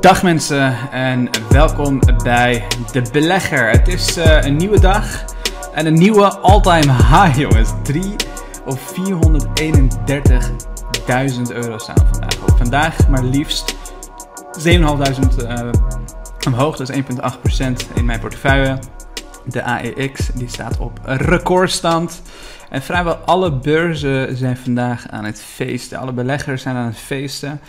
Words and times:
Dag 0.00 0.22
mensen 0.22 0.90
en 0.90 1.30
welkom 1.48 2.00
bij 2.22 2.66
De 2.92 3.02
Belegger. 3.12 3.70
Het 3.70 3.88
is 3.88 4.18
uh, 4.18 4.42
een 4.42 4.56
nieuwe 4.56 4.80
dag 4.80 5.24
en 5.74 5.86
een 5.86 5.94
nieuwe 5.94 6.38
all-time 6.38 6.92
high 6.92 7.38
jongens. 7.38 7.72
3 7.82 8.16
of 8.66 8.94
431.000 8.94 9.02
euro 11.52 11.78
staan 11.78 12.06
vandaag 12.10 12.42
op. 12.42 12.56
Vandaag 12.56 13.08
maar 13.08 13.24
liefst 13.24 13.74
7.500 14.68 14.70
uh, 14.70 15.70
omhoog, 16.46 16.76
dat 16.76 16.88
is 16.88 16.96
1,8% 16.96 17.04
in 17.94 18.04
mijn 18.04 18.20
portefeuille. 18.20 18.78
De 19.44 19.62
AEX 19.62 20.30
die 20.34 20.48
staat 20.48 20.78
op 20.78 21.00
recordstand. 21.04 22.22
En 22.68 22.82
vrijwel 22.82 23.14
alle 23.14 23.52
beurzen 23.52 24.36
zijn 24.36 24.56
vandaag 24.56 25.08
aan 25.08 25.24
het 25.24 25.42
feesten. 25.42 25.98
Alle 25.98 26.12
beleggers 26.12 26.62
zijn 26.62 26.76
aan 26.76 26.86
het 26.86 26.98
feesten. 26.98 27.60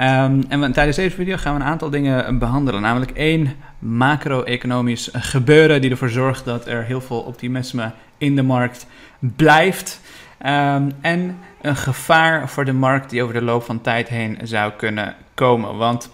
Um, 0.00 0.44
en 0.48 0.72
tijdens 0.72 0.96
deze 0.96 1.14
video 1.14 1.36
gaan 1.36 1.54
we 1.54 1.60
een 1.60 1.66
aantal 1.66 1.90
dingen 1.90 2.38
behandelen. 2.38 2.80
Namelijk 2.80 3.10
één 3.10 3.54
macro-economisch 3.78 5.08
gebeuren 5.12 5.80
die 5.80 5.90
ervoor 5.90 6.08
zorgt 6.08 6.44
dat 6.44 6.66
er 6.66 6.84
heel 6.84 7.00
veel 7.00 7.20
optimisme 7.20 7.90
in 8.18 8.36
de 8.36 8.42
markt 8.42 8.86
blijft. 9.18 10.00
Um, 10.46 10.92
en 11.00 11.38
een 11.60 11.76
gevaar 11.76 12.48
voor 12.48 12.64
de 12.64 12.72
markt 12.72 13.10
die 13.10 13.22
over 13.22 13.34
de 13.34 13.42
loop 13.42 13.62
van 13.62 13.80
tijd 13.80 14.08
heen 14.08 14.38
zou 14.42 14.72
kunnen 14.76 15.14
komen. 15.34 15.76
Want 15.76 16.10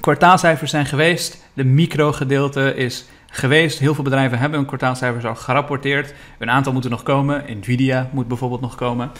kwartaalcijfers 0.00 0.70
zijn 0.70 0.86
geweest, 0.86 1.44
de 1.52 1.64
micro-gedeelte 1.64 2.74
is 2.74 3.08
geweest. 3.30 3.78
Heel 3.78 3.94
veel 3.94 4.04
bedrijven 4.04 4.38
hebben 4.38 4.58
hun 4.58 4.68
kwartaalcijfers 4.68 5.24
al 5.24 5.34
gerapporteerd. 5.34 6.14
Een 6.38 6.50
aantal 6.50 6.72
moeten 6.72 6.90
nog 6.90 7.02
komen. 7.02 7.44
Nvidia 7.58 8.08
moet 8.12 8.28
bijvoorbeeld 8.28 8.60
nog 8.60 8.74
komen. 8.74 9.10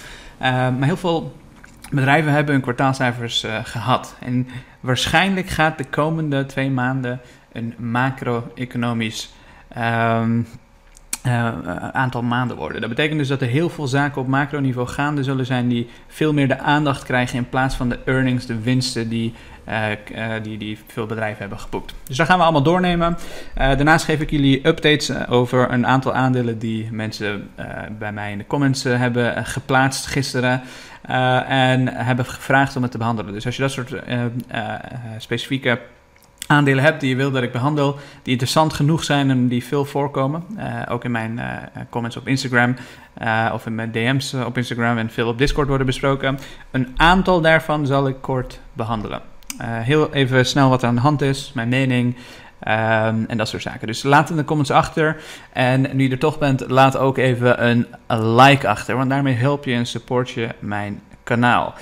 Uh, 0.43 0.49
maar 0.51 0.85
heel 0.85 0.97
veel 0.97 1.33
bedrijven 1.91 2.33
hebben 2.33 2.55
hun 2.55 2.63
kwartaalcijfers 2.63 3.45
uh, 3.45 3.59
gehad. 3.63 4.17
En 4.21 4.49
waarschijnlijk 4.81 5.49
gaat 5.49 5.79
de 5.79 5.85
komende 5.85 6.47
twee 6.47 6.71
maanden 6.71 7.21
een 7.53 7.75
macro-economisch 7.79 9.35
um, 9.79 10.47
uh, 11.27 11.53
aantal 11.93 12.23
maanden 12.23 12.57
worden. 12.57 12.81
Dat 12.81 12.91
betekent 12.91 13.19
dus 13.19 13.29
dat 13.29 13.41
er 13.41 13.49
heel 13.49 13.69
veel 13.69 13.87
zaken 13.87 14.21
op 14.21 14.27
macroniveau 14.27 14.89
gaande 14.89 15.23
zullen 15.23 15.47
zijn 15.47 15.69
die 15.69 15.89
veel 16.07 16.33
meer 16.33 16.49
de 16.49 16.59
aandacht 16.59 17.03
krijgen 17.03 17.39
in 17.39 17.49
plaats 17.49 17.75
van 17.75 17.89
de 17.89 17.99
earnings, 18.05 18.47
de 18.47 18.61
winsten 18.61 19.09
die, 19.09 19.35
uh, 19.69 20.29
die, 20.43 20.59
die 20.59 20.79
veel 20.87 21.07
bedrijven 21.07 21.41
hebben 21.41 21.59
geboekt. 21.59 21.95
Dus 22.05 22.17
dat 22.17 22.27
gaan 22.27 22.37
we 22.37 22.43
allemaal 22.43 22.63
doornemen. 22.63 23.17
daarnaast 23.55 24.05
geef 24.05 24.21
ik 24.21 24.31
jullie 24.31 24.67
updates 24.67 25.27
over 25.29 25.73
een 25.73 25.87
aantal 25.87 26.15
aandelen 26.15 26.59
die 26.59 26.89
mensen 26.93 27.51
bij 27.99 28.13
mij 28.13 28.33
in 28.33 28.39
de 28.39 28.47
comments 28.47 28.83
hebben 28.83 29.47
geplaatst 29.47 30.07
gisteren. 30.07 30.63
en 31.49 31.89
hebben 31.89 32.27
gevraagd 32.27 32.77
om 32.77 32.83
het 32.83 32.91
te 32.91 32.99
behandelen. 32.99 33.33
Dus 33.33 33.47
als 33.47 33.57
je 33.57 33.63
dat 33.63 33.71
soort 33.71 33.95
specifieke 35.19 35.79
aandelen 36.55 36.85
hebt 36.85 37.01
die 37.01 37.09
je 37.09 37.17
wil 37.17 37.31
dat 37.31 37.43
ik 37.43 37.53
behandel, 37.53 37.99
die 38.23 38.33
interessant 38.33 38.73
genoeg 38.73 39.05
zijn 39.05 39.31
en 39.31 39.49
die 39.49 39.65
veel 39.65 39.85
voorkomen. 39.85 40.45
Uh, 40.59 40.83
ook 40.89 41.05
in 41.05 41.11
mijn 41.11 41.39
uh, 41.39 41.45
comments 41.91 42.17
op 42.17 42.29
Instagram 42.29 42.77
uh, 43.23 43.51
of 43.53 43.67
in 43.67 43.75
mijn 43.75 43.93
DM's 43.93 44.35
op 44.35 44.57
Instagram 44.57 44.99
en 44.99 45.11
veel 45.11 45.29
op 45.29 45.39
Discord 45.39 45.69
worden 45.69 45.87
besproken. 45.87 46.39
Een 46.71 46.89
aantal 46.97 47.41
daarvan 47.41 47.87
zal 47.87 48.09
ik 48.09 48.17
kort 48.21 48.61
behandelen. 48.73 49.21
heel 49.63 50.13
even 50.13 50.47
snel 50.47 50.69
wat 50.69 50.83
er 50.83 50.89
aan 50.89 50.95
de 50.95 51.01
hand 51.01 51.23
is, 51.23 51.53
mijn 51.55 51.69
mening. 51.69 52.17
Um, 52.69 53.25
en 53.27 53.37
dat 53.37 53.49
soort 53.49 53.63
zaken. 53.63 53.87
Dus 53.87 54.03
laat 54.03 54.31
in 54.31 54.37
de 54.37 54.45
comments 54.45 54.71
achter. 54.71 55.17
En 55.53 55.97
nu 55.97 56.05
je 56.05 56.11
er 56.11 56.19
toch 56.19 56.39
bent, 56.39 56.71
laat 56.71 56.97
ook 56.97 57.19
even 57.19 57.65
een 57.65 57.87
like 58.37 58.69
achter. 58.69 58.97
Want 58.97 59.11
daarmee 59.11 59.35
help 59.35 59.65
je 59.65 59.75
en 59.75 59.87
support 59.87 60.31
je 60.31 60.49
mijn 60.59 61.01
kanaal. 61.25 61.75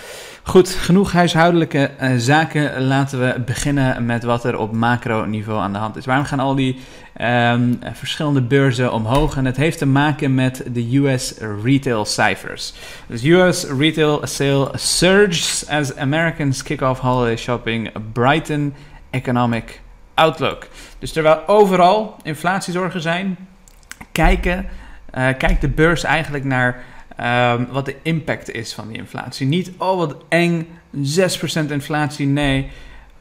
Goed, 0.45 0.71
genoeg 0.71 1.13
huishoudelijke 1.13 1.91
uh, 2.01 2.13
zaken. 2.17 2.83
Laten 2.83 3.21
we 3.21 3.41
beginnen 3.41 4.07
met 4.07 4.23
wat 4.23 4.45
er 4.45 4.59
op 4.59 4.73
macroniveau 4.73 5.61
aan 5.61 5.73
de 5.73 5.79
hand 5.79 5.97
is. 5.97 6.05
Waarom 6.05 6.25
gaan 6.25 6.41
al 6.41 6.55
die 6.55 6.81
um, 7.21 7.79
verschillende 7.93 8.43
beurzen 8.43 8.93
omhoog? 8.93 9.37
En 9.37 9.45
het 9.45 9.57
heeft 9.57 9.79
te 9.79 9.87
maken 9.87 10.35
met 10.35 10.65
de 10.73 10.97
US 10.97 11.35
retail 11.63 12.05
cijfers. 12.05 12.75
Dus 13.07 13.25
US 13.25 13.65
retail 13.65 14.21
sale 14.23 14.71
surges 14.75 15.69
as 15.69 15.97
Americans 15.97 16.63
kick 16.63 16.81
off 16.81 17.01
holiday 17.01 17.37
shopping. 17.37 17.91
Brighton 18.13 18.75
economic 19.11 19.81
outlook. 20.15 20.67
Dus 20.99 21.13
terwijl 21.13 21.49
overal 21.49 22.17
inflatiezorgen 22.23 23.01
zijn, 23.01 23.37
kijken, 24.13 24.69
uh, 25.15 25.29
kijkt 25.39 25.61
de 25.61 25.69
beurs 25.69 26.05
eigenlijk 26.05 26.45
naar 26.45 26.85
Um, 27.21 27.67
wat 27.71 27.85
de 27.85 27.97
impact 28.03 28.53
is 28.53 28.75
van 28.75 28.89
die 28.89 28.97
inflatie. 28.97 29.47
Niet, 29.47 29.71
oh 29.79 29.97
wat 29.97 30.17
eng, 30.29 30.69
6% 30.97 31.71
inflatie. 31.71 32.27
Nee, 32.27 32.71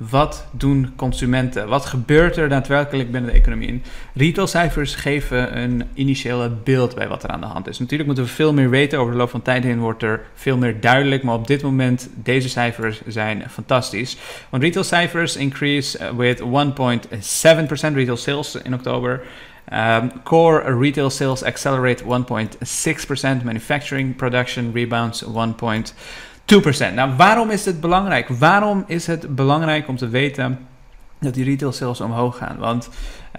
wat 0.09 0.45
doen 0.51 0.93
consumenten? 0.95 1.67
Wat 1.67 1.85
gebeurt 1.85 2.37
er 2.37 2.49
daadwerkelijk 2.49 3.11
binnen 3.11 3.31
de 3.31 3.37
economie? 3.37 3.81
retailcijfers 4.13 4.95
geven 4.95 5.57
een 5.57 5.83
initiële 5.93 6.49
beeld 6.49 6.95
bij 6.95 7.07
wat 7.07 7.23
er 7.23 7.29
aan 7.29 7.39
de 7.39 7.45
hand 7.45 7.67
is. 7.67 7.79
Natuurlijk 7.79 8.07
moeten 8.07 8.25
we 8.25 8.31
veel 8.35 8.53
meer 8.53 8.69
weten. 8.69 8.99
Over 8.99 9.11
de 9.11 9.17
loop 9.17 9.29
van 9.29 9.41
tijd 9.41 9.63
heen 9.63 9.79
wordt 9.79 10.03
er 10.03 10.21
veel 10.33 10.57
meer 10.57 10.79
duidelijk. 10.79 11.23
Maar 11.23 11.35
op 11.35 11.47
dit 11.47 11.61
moment, 11.61 12.09
deze 12.15 12.49
cijfers 12.49 13.01
zijn 13.07 13.49
fantastisch. 13.49 14.17
Want 14.49 14.63
retailcijfers 14.63 15.35
increase 15.35 16.15
with 16.15 16.39
1.7% 16.39 16.45
retail 17.93 18.17
sales 18.17 18.55
in 18.55 18.73
oktober. 18.73 19.21
Um, 19.73 20.11
core 20.23 20.79
retail 20.79 21.09
sales 21.09 21.43
accelerate 21.43 22.03
1.6%, 22.03 23.43
manufacturing 23.43 24.15
production 24.15 24.71
rebounds 24.73 25.23
1.2%. 25.23 26.93
Nou, 26.93 27.15
waarom 27.15 27.49
is 27.49 27.65
het 27.65 27.81
belangrijk? 27.81 28.27
Waarom 28.27 28.83
is 28.87 29.07
het 29.07 29.35
belangrijk 29.35 29.87
om 29.87 29.97
te 29.97 30.07
weten 30.07 30.59
dat 31.19 31.33
die 31.33 31.43
retail 31.43 31.71
sales 31.71 32.01
omhoog 32.01 32.37
gaan? 32.37 32.57
Want 32.57 32.89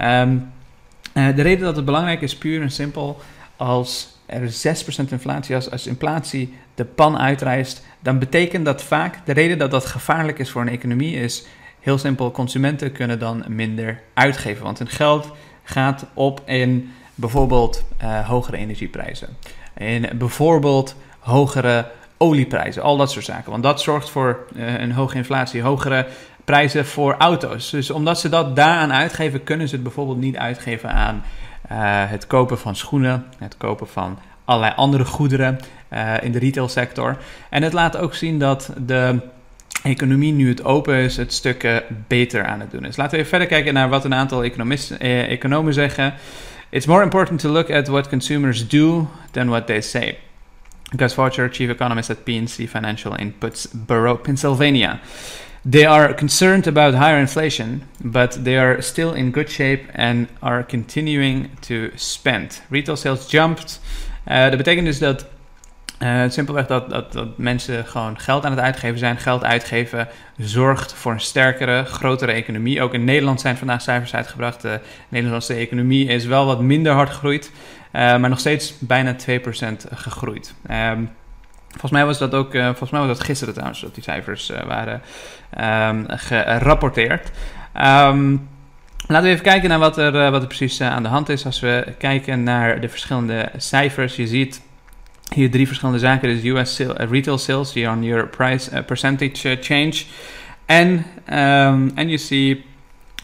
um, 0.00 0.52
uh, 1.14 1.36
de 1.36 1.42
reden 1.42 1.64
dat 1.64 1.76
het 1.76 1.84
belangrijk 1.84 2.20
is, 2.20 2.36
puur 2.36 2.62
en 2.62 2.70
simpel, 2.70 3.20
als 3.56 4.18
er 4.26 4.40
6% 5.06 5.10
inflatie, 5.10 5.54
als, 5.54 5.70
als 5.70 5.86
inflatie 5.86 6.54
de 6.74 6.84
pan 6.84 7.18
uitreist, 7.18 7.84
dan 8.00 8.18
betekent 8.18 8.64
dat 8.64 8.82
vaak, 8.82 9.26
de 9.26 9.32
reden 9.32 9.58
dat 9.58 9.70
dat 9.70 9.86
gevaarlijk 9.86 10.38
is 10.38 10.50
voor 10.50 10.62
een 10.62 10.68
economie 10.68 11.16
is, 11.16 11.46
heel 11.80 11.98
simpel, 11.98 12.30
consumenten 12.30 12.92
kunnen 12.92 13.18
dan 13.18 13.44
minder 13.48 14.00
uitgeven. 14.14 14.64
Want 14.64 14.78
hun 14.78 14.88
geld 14.88 15.32
gaat 15.62 16.06
op 16.14 16.40
in 16.44 16.92
bijvoorbeeld 17.14 17.84
uh, 18.02 18.28
hogere 18.28 18.56
energieprijzen. 18.56 19.28
In 19.76 20.08
bijvoorbeeld 20.18 20.96
hogere 21.18 21.90
olieprijzen, 22.16 22.82
al 22.82 22.96
dat 22.96 23.10
soort 23.10 23.24
zaken. 23.24 23.50
Want 23.50 23.62
dat 23.62 23.80
zorgt 23.80 24.10
voor 24.10 24.46
uh, 24.54 24.80
een 24.80 24.92
hoge 24.92 25.16
inflatie, 25.16 25.62
hogere 25.62 26.06
prijzen 26.44 26.86
voor 26.86 27.14
auto's. 27.18 27.70
Dus 27.70 27.90
omdat 27.90 28.20
ze 28.20 28.28
dat 28.28 28.56
daaraan 28.56 28.92
uitgeven, 28.92 29.44
kunnen 29.44 29.68
ze 29.68 29.74
het 29.74 29.82
bijvoorbeeld 29.82 30.18
niet 30.18 30.36
uitgeven 30.36 30.90
aan 30.90 31.24
uh, 31.72 31.78
het 32.10 32.26
kopen 32.26 32.58
van 32.58 32.76
schoenen, 32.76 33.26
het 33.38 33.56
kopen 33.56 33.88
van 33.88 34.18
allerlei 34.44 34.74
andere 34.76 35.04
goederen 35.04 35.60
in 36.20 36.32
de 36.32 36.38
retailsector. 36.38 37.16
En 37.50 37.62
het 37.62 37.72
laat 37.72 37.96
ook 37.96 38.14
zien 38.14 38.38
dat 38.38 38.72
de 38.86 39.20
economie, 39.82 40.32
nu 40.32 40.48
het 40.48 40.64
open 40.64 40.94
is, 40.94 41.16
het 41.16 41.32
stuk 41.32 41.82
beter 42.08 42.44
aan 42.44 42.60
het 42.60 42.70
doen 42.70 42.84
is. 42.84 42.96
Laten 42.96 43.12
we 43.12 43.16
even 43.16 43.28
verder 43.28 43.48
kijken 43.48 43.74
naar 43.74 43.88
wat 43.88 44.04
een 44.04 44.14
aantal 44.14 44.44
economisten, 44.44 45.00
eh, 45.00 45.30
economen 45.30 45.74
zeggen. 45.74 46.14
It's 46.70 46.86
more 46.86 47.02
important 47.02 47.40
to 47.40 47.50
look 47.50 47.70
at 47.70 47.88
what 47.88 48.08
consumers 48.08 48.68
do 48.68 49.08
than 49.30 49.48
what 49.48 49.66
they 49.66 49.80
say. 49.80 50.18
Gus 50.96 51.12
Faucher, 51.12 51.48
chief 51.52 51.70
economist 51.70 52.10
at 52.10 52.24
PNC 52.24 52.68
Financial 52.68 53.16
in 53.16 53.34
Pittsburgh, 53.38 54.22
Pennsylvania. 54.22 55.00
They 55.70 55.86
are 55.86 56.14
concerned 56.14 56.66
about 56.66 56.94
higher 56.94 57.18
inflation, 57.18 57.82
but 58.02 58.44
they 58.44 58.58
are 58.58 58.82
still 58.82 59.12
in 59.12 59.30
good 59.30 59.50
shape 59.50 59.82
and 59.94 60.28
are 60.40 60.64
continuing 60.64 61.50
to 61.60 61.90
spend. 61.94 62.62
Retail 62.68 62.96
sales 62.96 63.26
jumped. 63.28 63.80
Uh, 64.28 64.48
dat 64.48 64.56
betekent 64.56 64.86
dus 64.86 64.98
dat 64.98 65.26
uh, 66.02 66.22
simpelweg 66.28 66.66
dat, 66.66 66.90
dat, 66.90 67.12
dat 67.12 67.38
mensen 67.38 67.86
gewoon 67.86 68.18
geld 68.18 68.44
aan 68.44 68.50
het 68.50 68.60
uitgeven 68.60 68.98
zijn. 68.98 69.16
Geld 69.16 69.44
uitgeven 69.44 70.08
zorgt 70.36 70.94
voor 70.94 71.12
een 71.12 71.20
sterkere, 71.20 71.84
grotere 71.84 72.32
economie. 72.32 72.82
Ook 72.82 72.94
in 72.94 73.04
Nederland 73.04 73.40
zijn 73.40 73.56
vandaag 73.56 73.82
cijfers 73.82 74.14
uitgebracht. 74.14 74.62
De 74.62 74.80
Nederlandse 75.08 75.54
economie 75.54 76.06
is 76.06 76.24
wel 76.24 76.46
wat 76.46 76.60
minder 76.60 76.92
hard 76.92 77.10
gegroeid, 77.10 77.52
uh, 77.92 77.92
maar 77.92 78.28
nog 78.28 78.38
steeds 78.38 78.78
bijna 78.78 79.16
2% 79.16 79.16
gegroeid. 79.94 80.54
Um, 80.70 81.10
volgens 81.70 81.92
mij 81.92 82.04
was 82.04 82.18
dat 82.18 82.34
ook, 82.34 82.54
uh, 82.54 82.64
volgens 82.64 82.90
mij 82.90 83.00
was 83.00 83.08
dat 83.08 83.26
gisteren 83.26 83.54
trouwens, 83.54 83.80
dat 83.80 83.94
die 83.94 84.04
cijfers 84.04 84.52
waren 84.66 85.02
um, 85.88 86.04
gerapporteerd. 86.08 87.30
Um, 87.76 88.50
Laten 89.06 89.26
we 89.26 89.32
even 89.32 89.44
kijken 89.44 89.68
naar 89.68 89.78
wat 89.78 89.98
er, 89.98 90.30
wat 90.30 90.42
er 90.42 90.48
precies 90.48 90.80
aan 90.80 91.02
de 91.02 91.08
hand 91.08 91.28
is. 91.28 91.46
Als 91.46 91.60
we 91.60 91.94
kijken 91.98 92.42
naar 92.42 92.80
de 92.80 92.88
verschillende 92.88 93.50
cijfers, 93.56 94.16
je 94.16 94.26
ziet 94.26 94.62
hier 95.34 95.50
drie 95.50 95.66
verschillende 95.66 96.00
zaken. 96.00 96.28
Dus 96.28 96.44
US 96.44 96.80
uh, 96.80 96.88
retail 96.96 97.38
sales, 97.38 97.72
year 97.72 97.92
on 97.92 98.02
year 98.02 98.26
price 98.26 98.70
uh, 98.72 98.84
percentage 98.84 99.50
uh, 99.50 99.56
change. 99.60 100.04
En 100.66 101.04
um, 101.32 101.92
you 101.94 102.18
see 102.18 102.64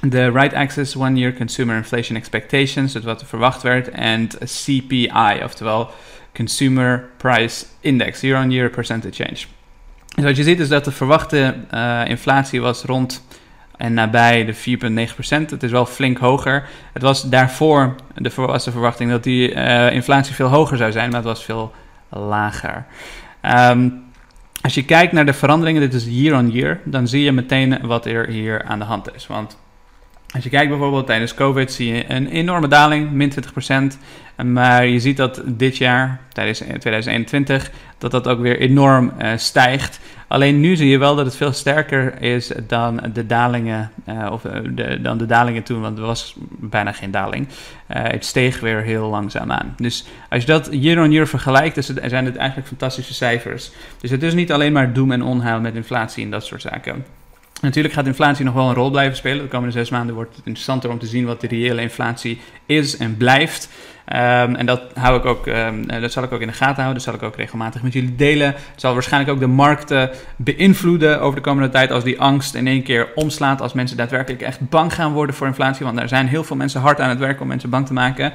the 0.09 0.31
right 0.31 0.55
axis 0.55 0.97
one 0.97 1.19
year 1.19 1.33
consumer 1.33 1.77
inflation 1.77 2.17
expectations, 2.17 2.93
dus 2.93 3.05
wat 3.05 3.21
er 3.21 3.27
verwacht 3.27 3.63
werd. 3.63 3.91
En 3.91 4.29
CPI, 4.29 5.41
oftewel 5.45 5.91
Consumer 6.35 7.09
Price 7.17 7.65
Index, 7.81 8.21
year 8.21 8.43
on 8.43 8.51
year 8.51 8.71
percentage 8.71 9.23
change. 9.23 9.45
Dus 10.15 10.25
wat 10.25 10.37
je 10.37 10.43
ziet 10.43 10.61
is 10.61 10.69
dat 10.69 10.85
de 10.85 10.91
verwachte 10.91 11.55
inflatie 12.07 12.61
was 12.61 12.83
rond 12.83 13.27
en 13.77 13.95
nabij 13.95 14.45
de 14.45 14.55
4,9%. 14.55 15.51
Het 15.51 15.63
is 15.63 15.71
wel 15.71 15.87
flink 15.87 16.19
hoger. 16.19 16.69
Het 16.93 17.03
was 17.03 17.23
daarvoor 17.23 17.95
de, 18.15 18.31
was 18.35 18.65
de 18.65 18.71
verwachting 18.71 19.11
dat 19.11 19.23
die 19.23 19.53
inflatie 19.91 20.35
veel 20.35 20.49
hoger 20.49 20.77
zou 20.77 20.93
zijn, 20.93 21.09
maar 21.11 21.19
het 21.19 21.29
was 21.29 21.45
veel 21.45 21.73
lager. 22.09 22.87
Um, 23.43 24.07
als 24.61 24.75
je 24.75 24.85
kijkt 24.85 25.13
naar 25.13 25.27
de 25.27 25.33
veranderingen, 25.33 25.81
dit 25.81 25.95
is 25.95 26.07
year 26.09 26.39
on 26.39 26.51
year, 26.51 26.81
dan 26.85 27.09
zie 27.09 27.23
je 27.23 27.33
meteen 27.33 27.87
wat 27.87 28.07
er 28.07 28.29
hier 28.29 28.65
aan 28.65 28.79
de 28.79 28.85
hand 28.85 29.15
is. 29.15 29.27
Want 29.27 29.57
als 30.35 30.45
je 30.45 30.51
kijkt 30.51 30.69
bijvoorbeeld 30.69 31.07
tijdens 31.07 31.35
COVID 31.35 31.73
zie 31.73 31.95
je 31.95 32.11
een 32.11 32.27
enorme 32.27 32.69
daling, 32.69 33.11
min 33.11 33.33
20%. 33.93 33.99
Maar 34.47 34.87
je 34.87 35.01
ziet 35.01 35.17
dat 35.17 35.43
dit 35.45 35.77
jaar, 35.77 36.21
tijdens 36.33 36.59
2021, 36.59 37.71
dat 37.99 38.11
dat 38.11 38.29
ook 38.29 38.41
weer 38.41 38.59
enorm 38.59 39.13
uh, 39.23 39.33
stijgt. 39.37 40.01
Alleen 40.27 40.61
nu 40.61 40.77
zie 40.77 40.89
je 40.89 40.99
wel 40.99 41.17
dat 41.17 41.25
het 41.25 41.37
veel 41.37 41.53
sterker 41.53 42.23
is 42.23 42.53
dan 42.67 43.01
de 43.13 43.27
dalingen, 43.27 43.91
uh, 44.09 44.29
of 44.33 44.45
eh, 44.45 44.61
de, 44.71 45.01
dan 45.01 45.19
de 45.19 45.27
dalingen 45.27 45.63
toen, 45.63 45.81
want 45.81 45.99
er 45.99 46.05
was 46.05 46.35
bijna 46.49 46.93
geen 46.93 47.11
daling. 47.11 47.49
het 47.87 48.25
steeg 48.25 48.61
weer 48.61 48.83
heel 48.83 49.09
langzaam 49.09 49.53
aan. 49.53 49.75
Dus 49.77 50.07
als 50.29 50.41
je 50.41 50.47
dat 50.47 50.69
year 50.71 51.03
on 51.03 51.13
year 51.13 51.27
vergelijkt, 51.27 51.93
zijn 52.05 52.25
het 52.25 52.37
eigenlijk 52.37 52.69
fantastische 52.69 53.15
cijfers. 53.15 53.71
Dus 54.01 54.11
het 54.11 54.23
is 54.23 54.35
niet 54.35 54.53
alleen 54.53 54.73
maar 54.73 54.93
doem 54.93 55.13
en 55.13 55.23
onheil 55.23 55.61
met 55.61 55.75
inflatie 55.75 56.25
en 56.25 56.31
dat 56.31 56.45
soort 56.45 56.63
zaken. 56.63 57.05
Natuurlijk 57.61 57.95
gaat 57.95 58.07
inflatie 58.07 58.45
nog 58.45 58.55
wel 58.55 58.69
een 58.69 58.75
rol 58.75 58.91
blijven 58.91 59.17
spelen. 59.17 59.43
De 59.43 59.49
komende 59.49 59.73
zes 59.73 59.91
maanden 59.91 60.15
wordt 60.15 60.37
het 60.37 60.47
interessanter 60.47 60.91
om 60.91 60.99
te 60.99 61.07
zien 61.07 61.27
wat 61.27 61.41
de 61.41 61.47
reële 61.47 61.81
inflatie 61.81 62.41
is 62.67 62.97
en 62.97 63.17
blijft. 63.17 63.69
Um, 64.13 64.55
en 64.55 64.67
dat, 64.67 64.83
hou 64.95 65.19
ik 65.19 65.25
ook, 65.25 65.47
um, 65.47 65.87
dat 65.87 66.13
zal 66.13 66.23
ik 66.23 66.33
ook 66.33 66.41
in 66.41 66.47
de 66.47 66.53
gaten 66.53 66.83
houden. 66.83 66.95
Dat 66.95 67.03
zal 67.03 67.15
ik 67.15 67.23
ook 67.23 67.37
regelmatig 67.37 67.83
met 67.83 67.93
jullie 67.93 68.15
delen. 68.15 68.47
Het 68.47 68.81
zal 68.81 68.93
waarschijnlijk 68.93 69.33
ook 69.33 69.41
de 69.41 69.47
markten 69.47 70.11
beïnvloeden 70.37 71.21
over 71.21 71.37
de 71.37 71.43
komende 71.43 71.69
tijd. 71.69 71.91
Als 71.91 72.05
die 72.05 72.21
angst 72.21 72.55
in 72.55 72.67
één 72.67 72.83
keer 72.83 73.09
omslaat. 73.15 73.61
Als 73.61 73.73
mensen 73.73 73.97
daadwerkelijk 73.97 74.43
echt 74.43 74.69
bang 74.69 74.95
gaan 74.95 75.13
worden 75.13 75.35
voor 75.35 75.47
inflatie. 75.47 75.87
Want 75.87 75.99
er 75.99 76.09
zijn 76.09 76.27
heel 76.27 76.45
veel 76.45 76.57
mensen 76.57 76.81
hard 76.81 77.01
aan 77.01 77.09
het 77.09 77.19
werken 77.19 77.43
om 77.43 77.49
mensen 77.49 77.71
bang 77.71 77.87
te 77.87 77.93
maken. 77.93 78.33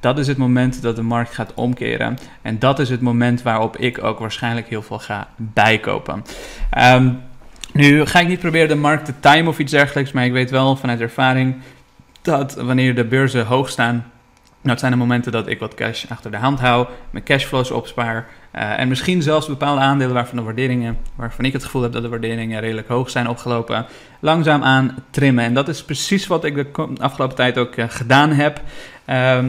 Dat 0.00 0.18
is 0.18 0.26
het 0.26 0.36
moment 0.36 0.82
dat 0.82 0.96
de 0.96 1.02
markt 1.02 1.34
gaat 1.34 1.54
omkeren. 1.54 2.18
En 2.42 2.58
dat 2.58 2.78
is 2.78 2.88
het 2.88 3.00
moment 3.00 3.42
waarop 3.42 3.76
ik 3.76 4.04
ook 4.04 4.18
waarschijnlijk 4.18 4.68
heel 4.68 4.82
veel 4.82 4.98
ga 4.98 5.28
bijkopen. 5.36 6.24
Um, 6.78 7.20
nu 7.72 8.06
ga 8.06 8.20
ik 8.20 8.28
niet 8.28 8.40
proberen 8.40 8.68
de 8.68 8.74
markt 8.74 9.04
te 9.04 9.20
timen 9.20 9.48
of 9.48 9.58
iets 9.58 9.72
dergelijks, 9.72 10.12
maar 10.12 10.24
ik 10.24 10.32
weet 10.32 10.50
wel 10.50 10.76
vanuit 10.76 11.00
ervaring 11.00 11.56
dat 12.22 12.54
wanneer 12.54 12.94
de 12.94 13.04
beurzen 13.04 13.46
hoog 13.46 13.68
staan, 13.68 13.94
nou, 13.94 14.70
het 14.70 14.78
zijn 14.78 14.92
de 14.92 14.98
momenten 14.98 15.32
dat 15.32 15.48
ik 15.48 15.58
wat 15.58 15.74
cash 15.74 16.04
achter 16.08 16.30
de 16.30 16.36
hand 16.36 16.60
hou, 16.60 16.86
mijn 17.10 17.24
cashflows 17.24 17.70
opspaar 17.70 18.28
uh, 18.54 18.78
en 18.78 18.88
misschien 18.88 19.22
zelfs 19.22 19.46
bepaalde 19.46 19.80
aandelen 19.80 20.14
waarvan 20.14 20.36
de 20.36 20.42
waarderingen, 20.42 20.98
waarvan 21.14 21.44
ik 21.44 21.52
het 21.52 21.64
gevoel 21.64 21.82
heb 21.82 21.92
dat 21.92 22.02
de 22.02 22.08
waarderingen 22.08 22.60
redelijk 22.60 22.88
hoog 22.88 23.10
zijn 23.10 23.28
opgelopen, 23.28 23.86
langzaam 24.20 24.62
aan 24.62 24.96
trimmen. 25.10 25.44
En 25.44 25.54
dat 25.54 25.68
is 25.68 25.84
precies 25.84 26.26
wat 26.26 26.44
ik 26.44 26.54
de 26.54 26.88
afgelopen 27.00 27.36
tijd 27.36 27.58
ook 27.58 27.76
uh, 27.76 27.84
gedaan 27.88 28.30
heb. 28.30 28.56
Um, 28.58 28.64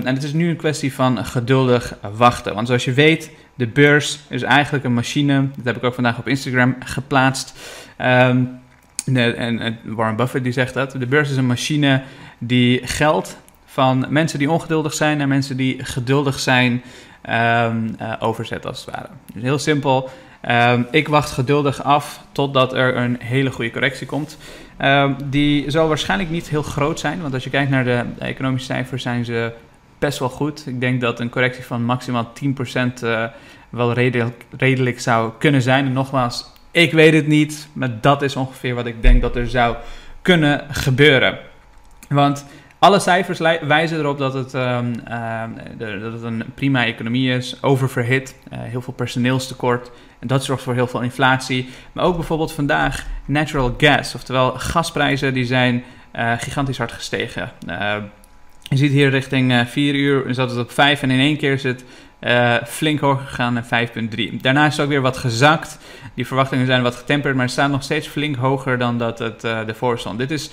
en 0.06 0.14
het 0.14 0.24
is 0.24 0.34
nu 0.34 0.50
een 0.50 0.56
kwestie 0.56 0.94
van 0.94 1.26
geduldig 1.26 1.96
wachten. 2.16 2.56
Want 2.56 2.68
zoals 2.68 2.86
je 2.86 2.94
weet, 2.94 3.32
de 3.56 3.68
beurs 3.68 4.20
is 4.30 4.42
eigenlijk 4.42 4.86
een 4.86 4.94
machine. 4.94 5.48
Dat 5.56 5.66
heb 5.66 5.76
ik 5.76 5.84
ook 5.84 5.94
vandaag 5.94 6.18
op 6.18 6.28
Instagram 6.28 6.76
geplaatst. 6.80 7.54
Um, 8.02 8.62
en, 9.06 9.78
Warren 9.84 10.16
Buffett 10.16 10.44
die 10.44 10.54
zegt 10.54 10.74
dat. 10.74 10.92
De 10.92 11.08
beurs 11.08 11.30
is 11.30 11.38
een 11.38 11.46
machine 11.46 12.02
die 12.38 12.88
geld 12.88 13.38
van 13.66 14.06
mensen 14.10 14.40
die 14.40 14.52
ongeduldig 14.52 14.94
zijn 14.94 15.18
naar 15.18 15.28
mensen 15.28 15.58
die 15.58 15.84
geduldig 15.84 16.40
zijn 16.40 16.72
um, 17.30 17.96
uh, 18.02 18.14
overzet 18.20 18.66
als 18.66 18.86
het 18.86 18.96
ware. 18.96 19.10
Dus 19.34 19.44
heel 19.44 19.60
simpel. 19.60 20.10
Um, 20.50 20.88
ik 20.92 21.08
wacht 21.08 21.32
geduldig 21.32 21.84
af 21.84 22.24
totdat 22.32 22.74
er 22.74 22.98
een 22.98 23.18
hele 23.20 23.52
goede 23.52 23.72
correctie 23.72 24.08
komt. 24.08 24.38
Die 25.26 25.72
zal 25.72 25.88
waarschijnlijk 25.88 26.30
niet 26.30 26.50
heel 26.50 26.64
groot 26.64 27.00
zijn, 27.00 27.22
want 27.22 27.34
als 27.34 27.44
je 27.44 27.50
kijkt 27.50 27.70
naar 27.70 27.84
de 27.84 28.04
economische 28.20 28.74
cijfers 28.74 29.04
zijn 29.04 29.26
ze 29.26 29.54
best 30.04 30.20
wel 30.20 30.30
goed. 30.30 30.68
Ik 30.68 30.80
denk 30.80 31.02
dat 31.02 31.20
een 31.20 31.30
correctie 31.30 31.64
van 31.64 31.84
maximaal 31.84 32.32
10% 32.44 33.04
uh, 33.04 33.26
wel 33.70 33.94
redelijk, 33.94 34.46
redelijk 34.58 35.00
zou 35.00 35.32
kunnen 35.40 35.62
zijn. 35.62 35.86
En 35.86 35.94
nogmaals, 35.94 36.52
ik 36.72 36.92
weet 36.92 37.14
het 37.14 37.28
niet, 37.28 37.68
maar 37.74 38.02
dat 38.02 38.22
is 38.22 38.36
ongeveer 38.36 38.76
wat 38.76 38.86
ik 38.86 39.02
denk 39.02 39.22
dat 39.22 39.36
er 39.36 39.50
zou 39.50 39.76
kunnen 40.22 40.66
gebeuren. 40.70 41.38
Want 42.10 42.46
alle 42.80 43.00
cijfers 43.00 43.40
wijzen 43.68 44.00
erop 44.00 44.18
dat 44.18 44.34
het, 44.34 44.54
um, 44.54 44.94
uh, 45.10 45.44
dat 46.02 46.14
het 46.14 46.24
een 46.24 46.44
prima 46.56 46.86
economie 46.86 47.36
is, 47.36 47.64
oververhit, 47.64 48.36
uh, 48.54 48.60
heel 48.62 48.82
veel 48.82 48.94
personeelstekort. 48.94 49.92
En 50.20 50.28
dat 50.28 50.44
zorgt 50.44 50.64
voor 50.64 50.74
heel 50.74 50.88
veel 50.88 51.02
inflatie. 51.02 51.70
Maar 51.92 52.06
ook 52.06 52.16
bijvoorbeeld 52.16 52.54
vandaag 52.54 53.06
natural 53.26 53.74
gas, 53.78 54.16
oftewel 54.16 54.52
gasprijzen, 54.52 55.34
die 55.34 55.46
zijn 55.46 55.84
uh, 56.16 56.34
gigantisch 56.38 56.78
hard 56.78 56.92
gestegen. 56.92 57.52
Je 58.70 58.78
ziet 58.78 58.92
hier 58.92 59.10
richting 59.10 59.64
4 59.68 59.96
uur 59.96 60.34
zat 60.34 60.50
het 60.50 60.60
op 60.60 60.72
5 60.72 61.02
en 61.02 61.12
in 61.12 61.20
één 61.20 61.38
keer 61.38 61.54
is 61.54 61.64
het 61.64 61.84
uh, 62.24 62.56
flink 62.66 63.00
hoger 63.00 63.26
gegaan 63.26 63.54
naar 63.54 63.88
5,3. 63.88 64.36
Daarna 64.42 64.66
is 64.66 64.72
het 64.72 64.82
ook 64.82 64.92
weer 64.92 65.02
wat 65.02 65.18
gezakt. 65.18 65.78
Die 66.14 66.28
verwachtingen 66.28 66.66
zijn 66.66 66.82
wat 66.82 66.96
getemperd, 66.96 67.36
maar 67.36 67.44
het 67.44 67.54
staat 67.54 67.70
nog 67.70 67.84
steeds 67.84 68.08
flink 68.08 68.36
hoger 68.36 68.78
dan 68.78 68.98
dat 68.98 69.20
het 69.20 69.44
uh, 69.44 69.68
ervoor 69.68 70.00
stond. 70.00 70.18
Dit, 70.18 70.32
is, 70.32 70.50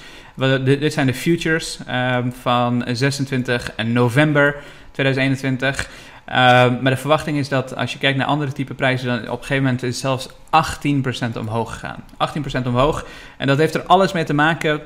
dit 0.65 0.93
zijn 0.93 1.07
de 1.07 1.15
futures 1.15 1.79
um, 1.91 2.33
van 2.33 2.85
26 2.93 3.73
november 3.85 4.57
2021. 4.91 5.89
Uh, 6.29 6.35
maar 6.81 6.91
de 6.91 6.97
verwachting 6.97 7.39
is 7.39 7.49
dat 7.49 7.77
als 7.77 7.93
je 7.93 7.99
kijkt 7.99 8.19
naar 8.19 8.27
andere 8.27 8.53
type 8.53 8.75
prijzen, 8.75 9.07
dan 9.07 9.19
op 9.19 9.25
een 9.25 9.47
gegeven 9.47 9.63
moment 9.63 9.83
is 9.83 9.89
het 9.89 9.99
zelfs 9.99 10.29
18% 11.35 11.39
omhoog 11.39 11.73
gegaan. 11.73 12.05
18% 12.65 12.67
omhoog. 12.67 13.07
En 13.37 13.47
dat 13.47 13.59
heeft 13.59 13.75
er 13.75 13.83
alles 13.83 14.13
mee 14.13 14.25
te 14.25 14.35
maken 14.35 14.81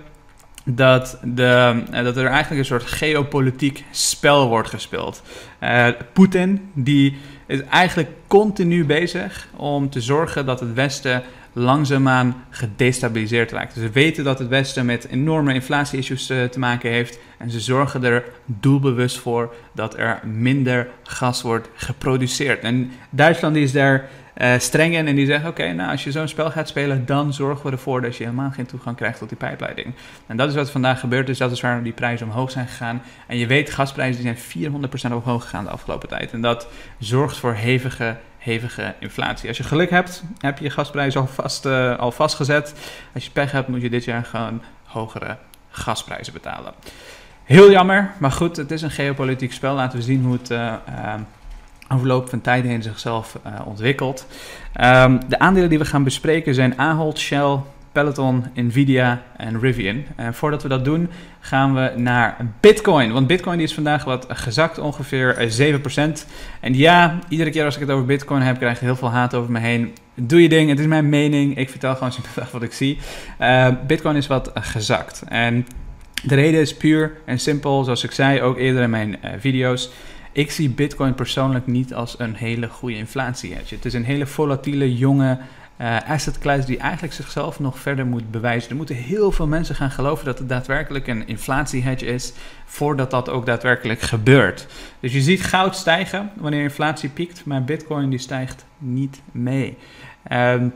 dat, 0.65 1.19
de, 1.23 1.83
eh, 1.91 2.05
dat 2.05 2.17
er 2.17 2.27
eigenlijk 2.27 2.59
een 2.59 2.65
soort 2.65 2.83
geopolitiek 2.83 3.85
spel 3.91 4.49
wordt 4.49 4.69
gespeeld. 4.69 5.23
Uh, 5.63 5.89
Poetin 6.13 6.71
die 6.75 7.17
is 7.47 7.65
eigenlijk 7.65 8.11
continu 8.27 8.85
bezig 8.85 9.49
om 9.57 9.91
te 9.91 10.01
zorgen 10.01 10.47
dat 10.47 10.61
het 10.61 10.75
Westen 10.75 11.23
langzaamaan 11.53 12.45
gedestabiliseerd 12.51 13.53
raakt. 13.53 13.73
Ze 13.73 13.91
weten 13.91 14.25
dat 14.25 14.39
het 14.39 14.49
Westen 14.49 14.87
met 14.87 15.07
enorme 15.09 15.55
inflatie-issues 15.55 16.31
eh, 16.31 16.45
te 16.45 16.59
maken 16.59 16.91
heeft. 16.91 17.19
En 17.39 17.51
ze 17.51 17.61
zorgen 17.61 18.05
er 18.05 18.25
doelbewust 18.45 19.19
voor 19.19 19.55
dat 19.73 19.99
er 19.99 20.21
minder 20.25 20.89
gas 21.03 21.43
wordt 21.43 21.69
geproduceerd. 21.75 22.63
En 22.63 22.91
Duitsland 23.11 23.57
is 23.57 23.73
daar 23.73 24.09
uh, 24.39 24.59
streng 24.59 24.95
in 24.95 25.07
en 25.07 25.15
die 25.15 25.27
zeggen: 25.27 25.49
Oké, 25.49 25.73
nou 25.73 25.91
als 25.91 26.05
je 26.05 26.11
zo'n 26.11 26.29
spel 26.29 26.51
gaat 26.51 26.69
spelen, 26.69 27.07
dan 27.07 27.33
zorgen 27.33 27.67
we 27.67 27.73
ervoor 27.73 28.03
dat 28.03 28.17
je 28.17 28.25
helemaal 28.25 28.51
geen 28.51 28.67
toegang 28.67 28.97
krijgt 28.97 29.19
tot 29.19 29.29
die 29.29 29.39
pijpleiding. 29.39 29.95
En 30.27 30.37
dat 30.37 30.49
is 30.49 30.55
wat 30.55 30.71
vandaag 30.71 31.01
gebeurd 31.01 31.29
is. 31.29 31.39
Dat 31.39 31.53
is 31.53 31.61
waarom 31.61 31.83
die 31.83 31.93
prijzen 31.93 32.27
omhoog 32.27 32.51
zijn 32.51 32.67
gegaan. 32.67 33.03
En 33.27 33.39
je 33.39 33.47
weet, 33.47 33.71
gasprijzen 33.71 34.23
die 34.23 34.35
zijn 34.37 34.73
400% 35.11 35.13
omhoog 35.13 35.43
gegaan 35.43 35.65
de 35.65 35.71
afgelopen 35.71 36.09
tijd. 36.09 36.33
En 36.33 36.41
dat 36.41 36.69
zorgt 36.99 37.37
voor 37.37 37.55
hevige 37.55 38.17
hevige 38.45 38.95
inflatie. 38.99 39.49
Als 39.49 39.57
je 39.57 39.63
geluk 39.63 39.91
hebt, 39.91 40.23
heb 40.39 40.59
je 40.59 40.65
je 40.65 40.71
gasprijs 40.71 41.17
al, 41.17 41.27
vast, 41.27 41.67
uh, 41.67 41.99
al 41.99 42.13
vastgezet. 42.13 42.75
Als 43.15 43.25
je 43.25 43.31
pech 43.31 43.53
hebt, 43.53 43.69
moet 43.69 43.83
je 43.83 43.91
dit 43.91 44.05
jaar 44.05 44.25
gewoon 44.25 44.63
hogere 44.85 45.37
gasprijzen 45.71 46.33
betalen. 46.33 46.73
Heel 47.45 47.71
jammer, 47.71 48.13
maar 48.19 48.33
goed, 48.33 48.57
het 48.57 48.71
is 48.71 48.83
een 48.83 48.91
geopolitiek 48.91 49.53
spel. 49.53 49.75
Laten 49.75 49.99
we 49.99 50.05
zien 50.05 50.25
hoe 50.25 50.33
het 50.33 50.51
uh, 50.51 50.59
uh, 50.89 51.15
overloop 51.95 52.29
van 52.29 52.41
tijd 52.41 52.65
heen 52.65 52.83
zichzelf 52.83 53.39
ontwikkelt. 53.65 54.27
Um, 54.81 55.21
de 55.29 55.39
aandelen 55.39 55.69
die 55.69 55.79
we 55.79 55.85
gaan 55.85 56.05
bespreken 56.05 56.55
zijn 56.55 56.79
Ahold, 56.79 57.19
Shell, 57.19 57.59
Peloton, 57.95 58.45
Nvidia 58.55 59.23
en 59.37 59.61
Rivian. 59.61 60.05
En 60.17 60.35
voordat 60.35 60.63
we 60.63 60.69
dat 60.69 60.85
doen, 60.85 61.09
gaan 61.41 61.75
we 61.75 61.93
naar 61.97 62.37
Bitcoin. 62.61 63.13
Want 63.13 63.27
Bitcoin 63.27 63.57
die 63.57 63.67
is 63.67 63.75
vandaag 63.75 64.05
wat 64.05 64.27
gezakt, 64.29 64.79
ongeveer 64.79 65.53
7%. 65.79 66.29
En 66.61 66.75
ja, 66.75 67.19
iedere 67.29 67.51
keer 67.51 67.65
als 67.65 67.75
ik 67.75 67.81
het 67.81 67.91
over 67.91 68.07
Bitcoin 68.07 68.43
heb, 68.43 68.59
krijg 68.59 68.79
je 68.79 68.85
heel 68.85 68.97
veel 68.97 69.11
haat 69.11 69.35
over 69.35 69.53
me 69.53 69.59
heen. 69.59 69.95
Doe 70.15 70.43
je 70.43 70.49
ding, 70.49 70.69
het 70.69 70.79
is 70.79 70.87
mijn 70.87 71.09
mening. 71.09 71.57
Ik 71.57 71.71
vertel 71.71 71.95
gewoon 71.95 72.13
simpelweg 72.19 72.51
wat 72.51 72.63
ik 72.63 72.73
zie. 72.73 72.99
Uh, 73.41 73.69
Bitcoin 73.87 74.17
is 74.17 74.27
wat 74.27 74.51
gezakt. 74.55 75.23
En 75.29 75.67
de 76.23 76.35
reden 76.35 76.61
is 76.61 76.77
puur 76.77 77.13
en 77.25 77.39
simpel, 77.39 77.85
zoals 77.85 78.05
ik 78.05 78.13
zei 78.13 78.43
ook 78.43 78.59
eerder 78.59 78.83
in 78.83 78.91
mijn 78.91 79.17
uh, 79.25 79.31
video's. 79.39 79.91
Ik 80.35 80.51
zie 80.51 80.69
Bitcoin 80.69 81.15
persoonlijk 81.15 81.67
niet 81.67 81.95
als 81.95 82.19
een 82.19 82.35
hele 82.35 82.69
goede 82.69 82.97
inflatie 82.97 83.55
hedge. 83.55 83.75
Het 83.75 83.85
is 83.85 83.95
een 83.95 84.05
hele 84.05 84.27
volatiele, 84.27 84.97
jonge 84.97 85.39
uh, 85.81 85.97
asset 86.09 86.39
class 86.39 86.67
die 86.67 86.79
eigenlijk 86.79 87.13
zichzelf 87.13 87.61
nog 87.61 87.79
verder 87.79 88.07
moet 88.07 88.31
bewijzen. 88.31 88.71
Er 88.71 88.77
moeten 88.77 88.95
heel 88.95 89.33
veel 89.33 89.47
mensen 89.47 89.75
gaan 89.75 89.91
geloven 89.91 90.25
dat 90.25 90.39
het 90.39 90.49
daadwerkelijk 90.49 91.07
een 91.07 91.27
inflatie-hedge 91.27 92.07
is, 92.07 92.33
voordat 92.65 93.11
dat 93.11 93.29
ook 93.29 93.47
daadwerkelijk 93.47 94.01
gebeurt. 94.01 94.67
Dus 95.01 95.13
je 95.13 95.21
ziet 95.21 95.43
goud 95.43 95.77
stijgen 95.77 96.31
wanneer 96.37 96.63
inflatie 96.63 97.09
piekt, 97.09 97.45
maar 97.45 97.65
bitcoin 97.65 98.11
die 98.11 98.19
stijgt 98.19 98.65
niet 98.79 99.21
mee. 99.33 99.77
Um, 100.33 100.73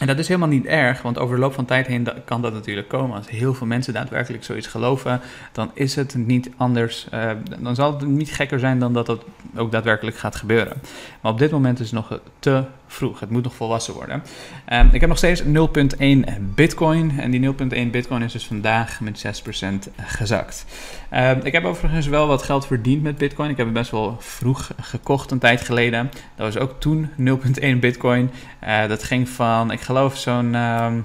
en 0.00 0.06
dat 0.06 0.18
is 0.18 0.28
helemaal 0.28 0.48
niet 0.48 0.66
erg, 0.66 1.02
want 1.02 1.18
over 1.18 1.34
de 1.34 1.40
loop 1.40 1.52
van 1.52 1.64
tijd 1.64 1.86
heen 1.86 2.08
kan 2.24 2.42
dat 2.42 2.52
natuurlijk 2.52 2.88
komen. 2.88 3.16
Als 3.16 3.30
heel 3.30 3.54
veel 3.54 3.66
mensen 3.66 3.92
daadwerkelijk 3.92 4.44
zoiets 4.44 4.66
geloven, 4.66 5.20
dan 5.52 5.70
is 5.74 5.94
het 5.94 6.14
niet 6.14 6.50
anders. 6.56 7.06
Uh, 7.14 7.30
dan 7.58 7.74
zal 7.74 7.92
het 7.92 8.06
niet 8.06 8.32
gekker 8.32 8.58
zijn 8.58 8.78
dan 8.78 8.92
dat 8.92 9.06
dat 9.06 9.24
ook 9.56 9.72
daadwerkelijk 9.72 10.16
gaat 10.16 10.36
gebeuren. 10.36 10.76
Maar 11.20 11.32
op 11.32 11.38
dit 11.38 11.50
moment 11.50 11.80
is 11.80 11.90
het 11.90 11.94
nog 11.94 12.20
te 12.38 12.64
vroeg. 12.92 13.20
Het 13.20 13.30
moet 13.30 13.42
nog 13.42 13.54
volwassen 13.54 13.94
worden. 13.94 14.22
Ehm, 14.64 14.88
ik 14.92 15.00
heb 15.00 15.08
nog 15.08 15.18
steeds 15.18 15.42
0,1 15.42 16.24
bitcoin. 16.54 17.18
En 17.18 17.30
die 17.30 17.40
0,1 17.40 17.90
bitcoin 17.90 18.22
is 18.22 18.32
dus 18.32 18.46
vandaag 18.46 19.00
met 19.00 19.18
6% 19.18 19.88
gezakt. 19.96 20.64
Ehm, 21.08 21.40
ik 21.42 21.52
heb 21.52 21.64
overigens 21.64 22.06
wel 22.06 22.26
wat 22.26 22.42
geld 22.42 22.66
verdiend 22.66 23.02
met 23.02 23.18
bitcoin. 23.18 23.50
Ik 23.50 23.56
heb 23.56 23.66
het 23.66 23.74
best 23.74 23.90
wel 23.90 24.16
vroeg 24.20 24.70
gekocht 24.80 25.30
een 25.30 25.38
tijd 25.38 25.60
geleden. 25.60 26.10
Dat 26.36 26.54
was 26.54 26.62
ook 26.62 26.80
toen 26.80 27.10
0,1 27.16 27.78
bitcoin. 27.80 28.30
Uh, 28.64 28.86
dat 28.88 29.02
ging 29.02 29.28
van, 29.28 29.70
ik 29.70 29.80
geloof 29.80 30.16
zo'n... 30.16 30.54
Ehm, 30.54 31.00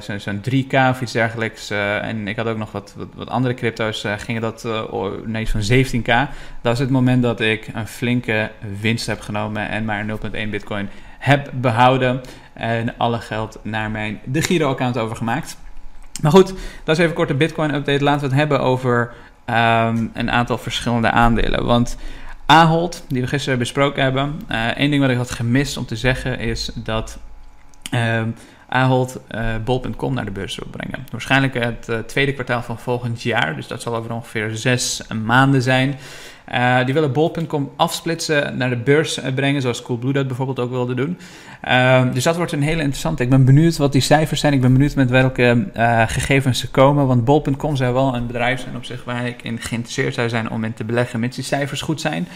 Zo'n 0.00 0.20
zo 0.20 0.32
3K 0.32 0.72
of 0.90 1.00
iets 1.00 1.12
dergelijks. 1.12 1.70
Uh, 1.70 2.04
en 2.04 2.28
ik 2.28 2.36
had 2.36 2.46
ook 2.46 2.56
nog 2.56 2.72
wat, 2.72 2.94
wat, 3.14 3.28
andere 3.28 3.54
crypto's. 3.54 4.04
Uh, 4.04 4.12
gingen 4.16 4.42
dat 4.42 4.68
nee, 5.24 5.46
zo'n 5.46 5.84
17K. 5.84 6.04
Dat 6.04 6.28
was 6.62 6.78
het 6.78 6.90
moment 6.90 7.22
dat 7.22 7.40
ik 7.40 7.70
een 7.74 7.86
flinke 7.86 8.50
winst 8.80 9.06
heb 9.06 9.20
genomen. 9.20 9.68
En 9.68 9.84
maar 9.84 10.06
0,1 10.06 10.48
Bitcoin 10.50 10.88
heb 11.18 11.50
behouden. 11.54 12.20
En 12.52 12.96
alle 12.96 13.18
geld 13.18 13.58
naar 13.62 13.90
mijn 13.90 14.20
de 14.24 14.42
Giro-account 14.42 14.98
overgemaakt. 14.98 15.56
Maar 16.22 16.32
goed, 16.32 16.54
dat 16.84 16.98
is 16.98 17.02
even 17.02 17.14
kort 17.14 17.28
de 17.28 17.34
Bitcoin-update. 17.34 18.04
Laten 18.04 18.20
we 18.20 18.26
het 18.26 18.36
hebben 18.36 18.60
over 18.60 19.12
um, 19.46 20.10
een 20.14 20.30
aantal 20.30 20.58
verschillende 20.58 21.10
aandelen. 21.10 21.64
Want 21.64 21.96
Ahold, 22.46 23.04
die 23.08 23.20
we 23.20 23.28
gisteren 23.28 23.58
besproken 23.58 24.02
hebben. 24.02 24.40
één 24.76 24.90
ding 24.90 25.02
wat 25.02 25.10
ik 25.10 25.16
had 25.16 25.30
gemist 25.30 25.76
om 25.76 25.86
te 25.86 25.96
zeggen 25.96 26.38
is 26.38 26.70
dat. 26.74 27.18
Um, 27.94 28.34
Ahold 28.68 29.20
uh, 29.34 29.54
Bol.com 29.64 30.14
naar 30.14 30.24
de 30.24 30.30
beurs 30.30 30.56
wil 30.56 30.68
brengen. 30.70 31.06
Waarschijnlijk 31.10 31.54
het 31.54 31.86
uh, 31.90 31.98
tweede 31.98 32.32
kwartaal 32.32 32.62
van 32.62 32.78
volgend 32.78 33.22
jaar, 33.22 33.56
dus 33.56 33.66
dat 33.66 33.82
zal 33.82 33.96
over 33.96 34.12
ongeveer 34.12 34.56
zes 34.56 35.02
maanden 35.24 35.62
zijn. 35.62 35.98
Uh, 36.52 36.84
die 36.84 36.94
willen 36.94 37.12
Bol.com 37.12 37.70
afsplitsen, 37.76 38.56
naar 38.56 38.70
de 38.70 38.76
beurs 38.76 39.20
brengen, 39.34 39.62
zoals 39.62 39.82
Coolblue 39.82 40.12
dat 40.12 40.26
bijvoorbeeld 40.26 40.58
ook 40.58 40.70
wilde 40.70 40.94
doen. 40.94 41.18
Uh, 41.68 42.02
dus 42.12 42.24
dat 42.24 42.36
wordt 42.36 42.52
een 42.52 42.62
hele 42.62 42.80
interessante. 42.80 43.22
Ik 43.22 43.30
ben 43.30 43.44
benieuwd 43.44 43.76
wat 43.76 43.92
die 43.92 44.00
cijfers 44.00 44.40
zijn. 44.40 44.52
Ik 44.52 44.60
ben 44.60 44.72
benieuwd 44.72 44.94
met 44.94 45.10
welke 45.10 45.66
gegevens 46.06 46.58
ze 46.58 46.70
komen. 46.70 47.06
Want 47.06 47.24
Bol.com 47.24 47.76
zou 47.76 47.94
wel 47.94 48.14
een 48.14 48.26
bedrijf 48.26 48.60
zijn 48.60 48.76
op 48.76 48.84
zich 48.84 49.04
waar 49.04 49.26
ik 49.26 49.42
in 49.42 49.60
geïnteresseerd 49.60 50.14
zou 50.14 50.28
zijn 50.28 50.50
om 50.50 50.64
in 50.64 50.74
te 50.74 50.84
beleggen, 50.84 51.20
mits 51.20 51.36
die 51.36 51.44
cijfers 51.44 51.80
goed 51.80 52.00
zijn. 52.00 52.28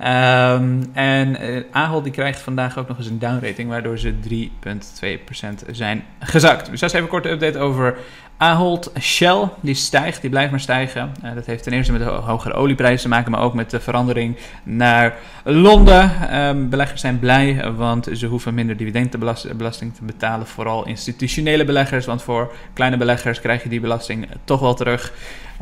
Um, 0.00 0.82
en 0.92 1.36
Ahold 1.70 2.04
die 2.04 2.12
krijgt 2.12 2.40
vandaag 2.40 2.78
ook 2.78 2.88
nog 2.88 2.98
eens 2.98 3.06
een 3.06 3.18
downrating, 3.18 3.68
waardoor 3.68 3.98
ze 3.98 4.14
3,2% 4.28 5.70
zijn 5.70 6.04
gezakt. 6.18 6.70
Dus 6.70 6.80
dat 6.80 6.88
is 6.88 6.94
even 6.94 7.02
een 7.02 7.12
korte 7.12 7.28
update 7.28 7.58
over 7.58 7.98
Ahold 8.40 8.92
Shell, 9.00 9.48
die 9.60 9.74
stijgt, 9.74 10.20
die 10.20 10.30
blijft 10.30 10.50
maar 10.50 10.60
stijgen. 10.60 11.12
Uh, 11.24 11.34
dat 11.34 11.46
heeft 11.46 11.62
ten 11.62 11.72
eerste 11.72 11.92
met 11.92 12.00
de 12.00 12.08
hogere 12.08 12.54
olieprijzen 12.54 13.02
te 13.02 13.08
maken, 13.08 13.30
maar 13.30 13.40
ook 13.40 13.54
met 13.54 13.70
de 13.70 13.80
verandering 13.80 14.36
naar 14.62 15.14
Londen. 15.44 16.36
Um, 16.38 16.68
beleggers 16.68 17.00
zijn 17.00 17.18
blij, 17.18 17.72
want 17.76 18.08
ze 18.12 18.26
hoeven 18.26 18.54
minder 18.54 18.76
dividendbelasting 18.76 19.94
te 19.94 20.04
betalen. 20.04 20.46
Vooral 20.46 20.86
institutionele 20.86 21.64
beleggers, 21.64 22.06
want 22.06 22.22
voor 22.22 22.52
kleine 22.72 22.96
beleggers 22.96 23.40
krijg 23.40 23.62
je 23.62 23.68
die 23.68 23.80
belasting 23.80 24.28
toch 24.44 24.60
wel 24.60 24.74
terug. 24.74 25.12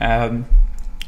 Um, 0.03 0.47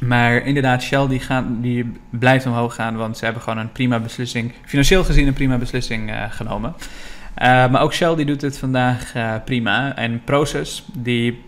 maar 0.00 0.37
inderdaad, 0.37 0.82
Shell 0.82 1.06
die, 1.08 1.22
die 1.60 1.92
blijft 2.10 2.46
omhoog 2.46 2.75
gaan, 2.75 2.96
want 2.96 3.18
ze 3.18 3.25
hebben 3.25 3.42
gewoon 3.42 3.58
een 3.58 3.72
prima 3.72 3.98
beslissing, 3.98 4.52
financieel 4.64 5.04
gezien 5.04 5.26
een 5.26 5.32
prima 5.32 5.56
beslissing 5.56 6.10
uh, 6.10 6.22
genomen. 6.30 6.75
Uh, 6.78 7.44
maar 7.44 7.80
ook 7.80 7.92
Shell 7.94 8.14
die 8.14 8.26
doet 8.26 8.42
het 8.42 8.58
vandaag 8.58 9.12
prima. 9.44 9.96
En 9.96 10.22
Proces 10.25 10.84
die 10.92 11.46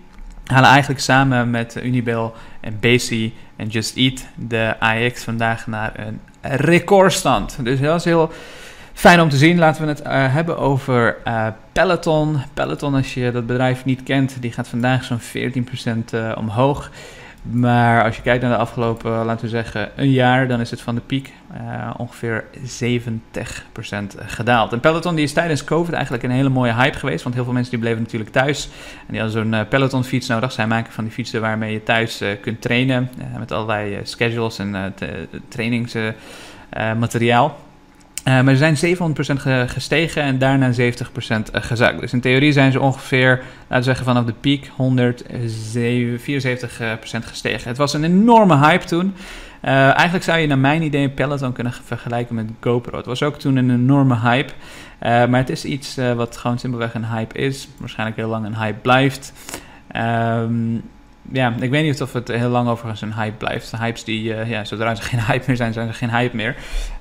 halen 0.50 0.70
eigenlijk 0.70 1.00
samen 1.00 1.50
met 1.50 1.76
Unibail 1.82 2.34
en 2.60 2.76
Basi 2.80 3.34
en 3.56 3.68
Just 3.68 3.96
Eat 3.96 4.26
de 4.34 4.74
AX 4.78 5.24
vandaag 5.24 5.66
naar 5.66 5.92
een 5.96 6.20
recordstand. 6.40 7.56
Dus 7.62 7.80
dat 7.80 7.98
is 7.98 8.04
heel 8.04 8.30
fijn 8.92 9.20
om 9.20 9.28
te 9.28 9.36
zien. 9.36 9.58
Laten 9.58 9.82
we 9.82 9.88
het 9.88 10.00
uh, 10.00 10.34
hebben 10.34 10.58
over 10.58 11.16
uh, 11.26 11.46
Peloton. 11.72 12.42
Peloton, 12.54 12.94
als 12.94 13.14
je 13.14 13.32
dat 13.32 13.46
bedrijf 13.46 13.84
niet 13.84 14.02
kent, 14.02 14.36
die 14.40 14.52
gaat 14.52 14.68
vandaag 14.68 15.04
zo'n 15.04 15.20
14% 15.20 16.14
uh, 16.14 16.32
omhoog. 16.36 16.90
Maar 17.42 18.04
als 18.04 18.16
je 18.16 18.22
kijkt 18.22 18.42
naar 18.42 18.52
de 18.52 18.56
afgelopen, 18.56 19.24
laten 19.24 19.44
we 19.44 19.50
zeggen, 19.50 19.90
een 19.96 20.10
jaar, 20.10 20.48
dan 20.48 20.60
is 20.60 20.70
het 20.70 20.80
van 20.80 20.94
de 20.94 21.00
piek 21.00 21.32
uh, 21.54 21.90
ongeveer 21.96 22.44
70% 22.82 22.86
gedaald. 24.16 24.72
En 24.72 24.80
Peloton 24.80 25.14
die 25.14 25.24
is 25.24 25.32
tijdens 25.32 25.64
COVID 25.64 25.92
eigenlijk 25.92 26.24
een 26.24 26.30
hele 26.30 26.48
mooie 26.48 26.74
hype 26.74 26.98
geweest, 26.98 27.22
want 27.22 27.34
heel 27.34 27.44
veel 27.44 27.52
mensen 27.52 27.72
die 27.72 27.80
bleven 27.80 28.02
natuurlijk 28.02 28.30
thuis. 28.30 28.68
En 29.06 29.12
die 29.12 29.20
hadden 29.20 29.42
zo'n 29.42 29.52
uh, 29.52 29.60
Peloton 29.68 30.04
fiets 30.04 30.28
nodig. 30.28 30.52
Zij 30.52 30.66
maken 30.66 30.92
van 30.92 31.04
die 31.04 31.12
fietsen 31.12 31.40
waarmee 31.40 31.72
je 31.72 31.82
thuis 31.82 32.22
kunt 32.40 32.60
trainen, 32.60 33.10
met 33.38 33.52
allerlei 33.52 34.00
schedules 34.02 34.58
en 34.58 34.94
trainingsmateriaal. 35.48 37.58
Uh, 38.28 38.40
maar 38.40 38.54
ze 38.54 38.74
zijn 38.74 38.96
700% 39.66 39.70
gestegen 39.70 40.22
en 40.22 40.38
daarna 40.38 40.72
70% 40.72 40.76
gezakt. 41.52 42.00
Dus 42.00 42.12
in 42.12 42.20
theorie 42.20 42.52
zijn 42.52 42.72
ze 42.72 42.80
ongeveer, 42.80 43.28
laten 43.60 43.76
we 43.76 43.82
zeggen 43.82 44.04
vanaf 44.04 44.24
de 44.24 44.34
piek, 44.40 44.70
174% 44.70 44.70
gestegen. 47.24 47.68
Het 47.68 47.76
was 47.76 47.92
een 47.92 48.04
enorme 48.04 48.58
hype 48.58 48.84
toen. 48.84 49.14
Eigenlijk 49.60 50.24
zou 50.24 50.38
je 50.38 50.46
naar 50.46 50.58
mijn 50.58 50.82
idee 50.82 51.08
Peloton 51.08 51.52
kunnen 51.52 51.72
vergelijken 51.84 52.34
met 52.34 52.50
GoPro. 52.60 52.96
Het 52.96 53.06
was 53.06 53.22
ook 53.22 53.38
toen 53.38 53.56
een 53.56 53.70
enorme 53.70 54.18
hype. 54.18 54.52
Maar 55.00 55.40
het 55.40 55.50
is 55.50 55.64
iets 55.64 55.96
wat 56.16 56.36
gewoon 56.36 56.58
simpelweg 56.58 56.94
een 56.94 57.06
hype 57.06 57.38
is. 57.38 57.68
Waarschijnlijk 57.78 58.18
heel 58.18 58.28
lang 58.28 58.46
een 58.46 58.56
hype 58.56 58.78
blijft. 58.80 59.32
Um, 59.96 60.82
ja, 61.32 61.52
ik 61.60 61.70
weet 61.70 61.84
niet 61.84 62.02
of 62.02 62.12
het 62.12 62.28
heel 62.28 62.48
lang 62.48 62.68
overigens 62.68 63.02
een 63.02 63.14
hype 63.14 63.36
blijft. 63.36 63.72
Hypes 63.78 64.04
die, 64.04 64.22
uh, 64.24 64.50
ja, 64.50 64.64
zodra 64.64 64.94
ze 64.94 65.02
geen 65.02 65.20
hype 65.20 65.44
meer 65.46 65.56
zijn, 65.56 65.72
zijn 65.72 65.86
ze 65.86 65.94
geen 65.94 66.10
hype 66.10 66.36
meer. 66.36 66.56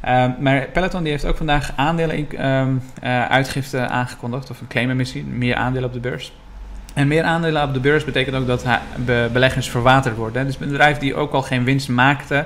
Uh, 0.05 0.25
maar 0.39 0.67
Peloton 0.73 1.03
die 1.03 1.11
heeft 1.11 1.25
ook 1.25 1.37
vandaag 1.37 1.71
aandelen 1.75 2.17
in, 2.17 2.27
uh, 2.39 2.79
uitgifte 3.25 3.87
aangekondigd, 3.87 4.49
of 4.49 4.61
een 4.61 4.67
claimemissie, 4.67 5.23
meer 5.23 5.55
aandelen 5.55 5.87
op 5.87 5.93
de 5.93 5.99
beurs. 5.99 6.33
En 6.93 7.07
meer 7.07 7.23
aandelen 7.23 7.63
op 7.63 7.73
de 7.73 7.79
beurs 7.79 8.05
betekent 8.05 8.35
ook 8.35 8.47
dat 8.47 8.65
be 8.95 9.29
beleggers 9.33 9.69
verwaterd 9.69 10.15
worden. 10.15 10.45
Dus 10.45 10.57
een 10.59 10.67
bedrijf 10.67 10.97
die 10.97 11.15
ook 11.15 11.33
al 11.33 11.41
geen 11.41 11.63
winst 11.63 11.89
maakte. 11.89 12.45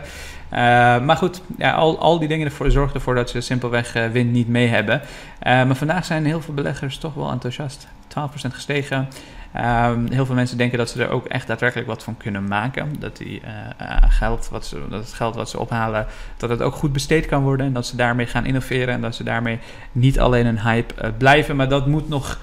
Uh, 0.54 0.60
maar 1.00 1.18
goed, 1.18 1.42
ja, 1.58 1.72
al, 1.72 2.00
al 2.00 2.20
die 2.20 2.28
dingen 2.28 2.46
ervoor 2.46 2.72
zorgen 2.72 2.96
ervoor 2.96 3.16
dat 3.16 3.30
ze 3.30 3.42
simpelweg 3.42 3.96
uh, 3.96 4.06
winst 4.06 4.34
niet 4.34 4.48
mee 4.48 4.68
hebben. 4.68 5.02
Uh, 5.48 5.66
maar 5.66 5.76
vandaag 5.76 6.06
zijn 6.06 6.26
heel 6.26 6.42
veel 6.42 6.54
beleggers 6.54 6.98
toch 6.98 7.14
wel 7.14 7.32
enthousiast. 7.32 7.88
12% 8.08 8.18
gestegen. 8.34 9.08
Um, 9.56 10.12
heel 10.12 10.26
veel 10.26 10.36
mensen 10.36 10.58
denken 10.58 10.78
dat 10.78 10.90
ze 10.90 11.04
er 11.04 11.10
ook 11.10 11.26
echt 11.26 11.48
daadwerkelijk 11.48 11.88
wat 11.88 12.04
van 12.04 12.18
kunnen 12.18 12.48
maken. 12.48 12.96
Dat, 13.00 13.18
die, 13.18 13.42
uh, 13.42 13.98
geld 14.08 14.50
wat 14.50 14.66
ze, 14.66 14.82
dat 14.90 15.00
het 15.00 15.14
geld 15.14 15.36
wat 15.36 15.50
ze 15.50 15.60
ophalen, 15.60 16.06
dat 16.38 16.50
het 16.50 16.62
ook 16.62 16.76
goed 16.76 16.94
besteed 16.94 17.26
kan 17.26 17.44
worden. 17.44 17.66
En 17.66 17.74
dat 17.74 17.86
ze 17.86 17.96
daarmee 17.96 18.26
gaan 18.26 18.46
innoveren. 18.46 18.94
En 18.94 19.02
dat 19.02 19.16
ze 19.16 19.24
daarmee 19.24 19.60
niet 19.92 20.20
alleen 20.20 20.46
een 20.46 20.62
hype 20.62 21.14
blijven. 21.18 21.56
Maar 21.56 21.70
dat 21.70 21.88
moet 21.88 22.10
nog, 22.10 22.40